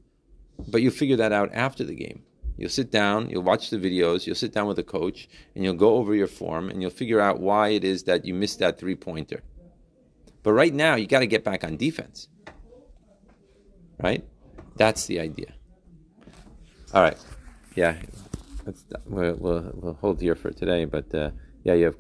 but 0.68 0.82
you 0.82 0.92
figure 0.92 1.16
that 1.18 1.32
out 1.32 1.50
after 1.54 1.84
the 1.84 1.96
game. 1.96 2.24
You'll 2.58 2.70
sit 2.70 2.92
down, 2.92 3.30
you'll 3.30 3.44
watch 3.44 3.70
the 3.70 3.78
videos, 3.78 4.26
you'll 4.26 4.36
sit 4.36 4.54
down 4.54 4.68
with 4.68 4.78
a 4.80 4.84
coach, 4.84 5.30
and 5.56 5.64
you'll 5.64 5.74
go 5.76 5.96
over 5.96 6.14
your 6.14 6.28
form 6.28 6.70
and 6.70 6.82
you'll 6.82 6.92
figure 6.92 7.22
out 7.22 7.40
why 7.40 7.70
it 7.70 7.84
is 7.84 8.04
that 8.04 8.26
you 8.26 8.34
missed 8.34 8.60
that 8.60 8.78
three 8.78 8.96
pointer. 8.96 9.42
But 10.44 10.54
right 10.54 10.74
now, 10.74 10.96
you 10.96 11.08
got 11.08 11.20
to 11.20 11.28
get 11.28 11.44
back 11.44 11.64
on 11.64 11.78
defense. 11.78 12.28
Right? 14.00 14.26
That's 14.76 15.06
the 15.06 15.20
idea. 15.20 15.54
All 16.94 17.02
right. 17.02 17.18
Yeah. 17.76 17.96
We'll, 19.06 19.36
we'll, 19.36 19.72
we'll 19.74 19.94
hold 19.94 20.22
here 20.22 20.36
for 20.36 20.52
today, 20.52 20.86
but 20.86 21.14
uh, 21.16 21.32
yeah, 21.64 21.74
you 21.74 21.86
have 21.86 21.98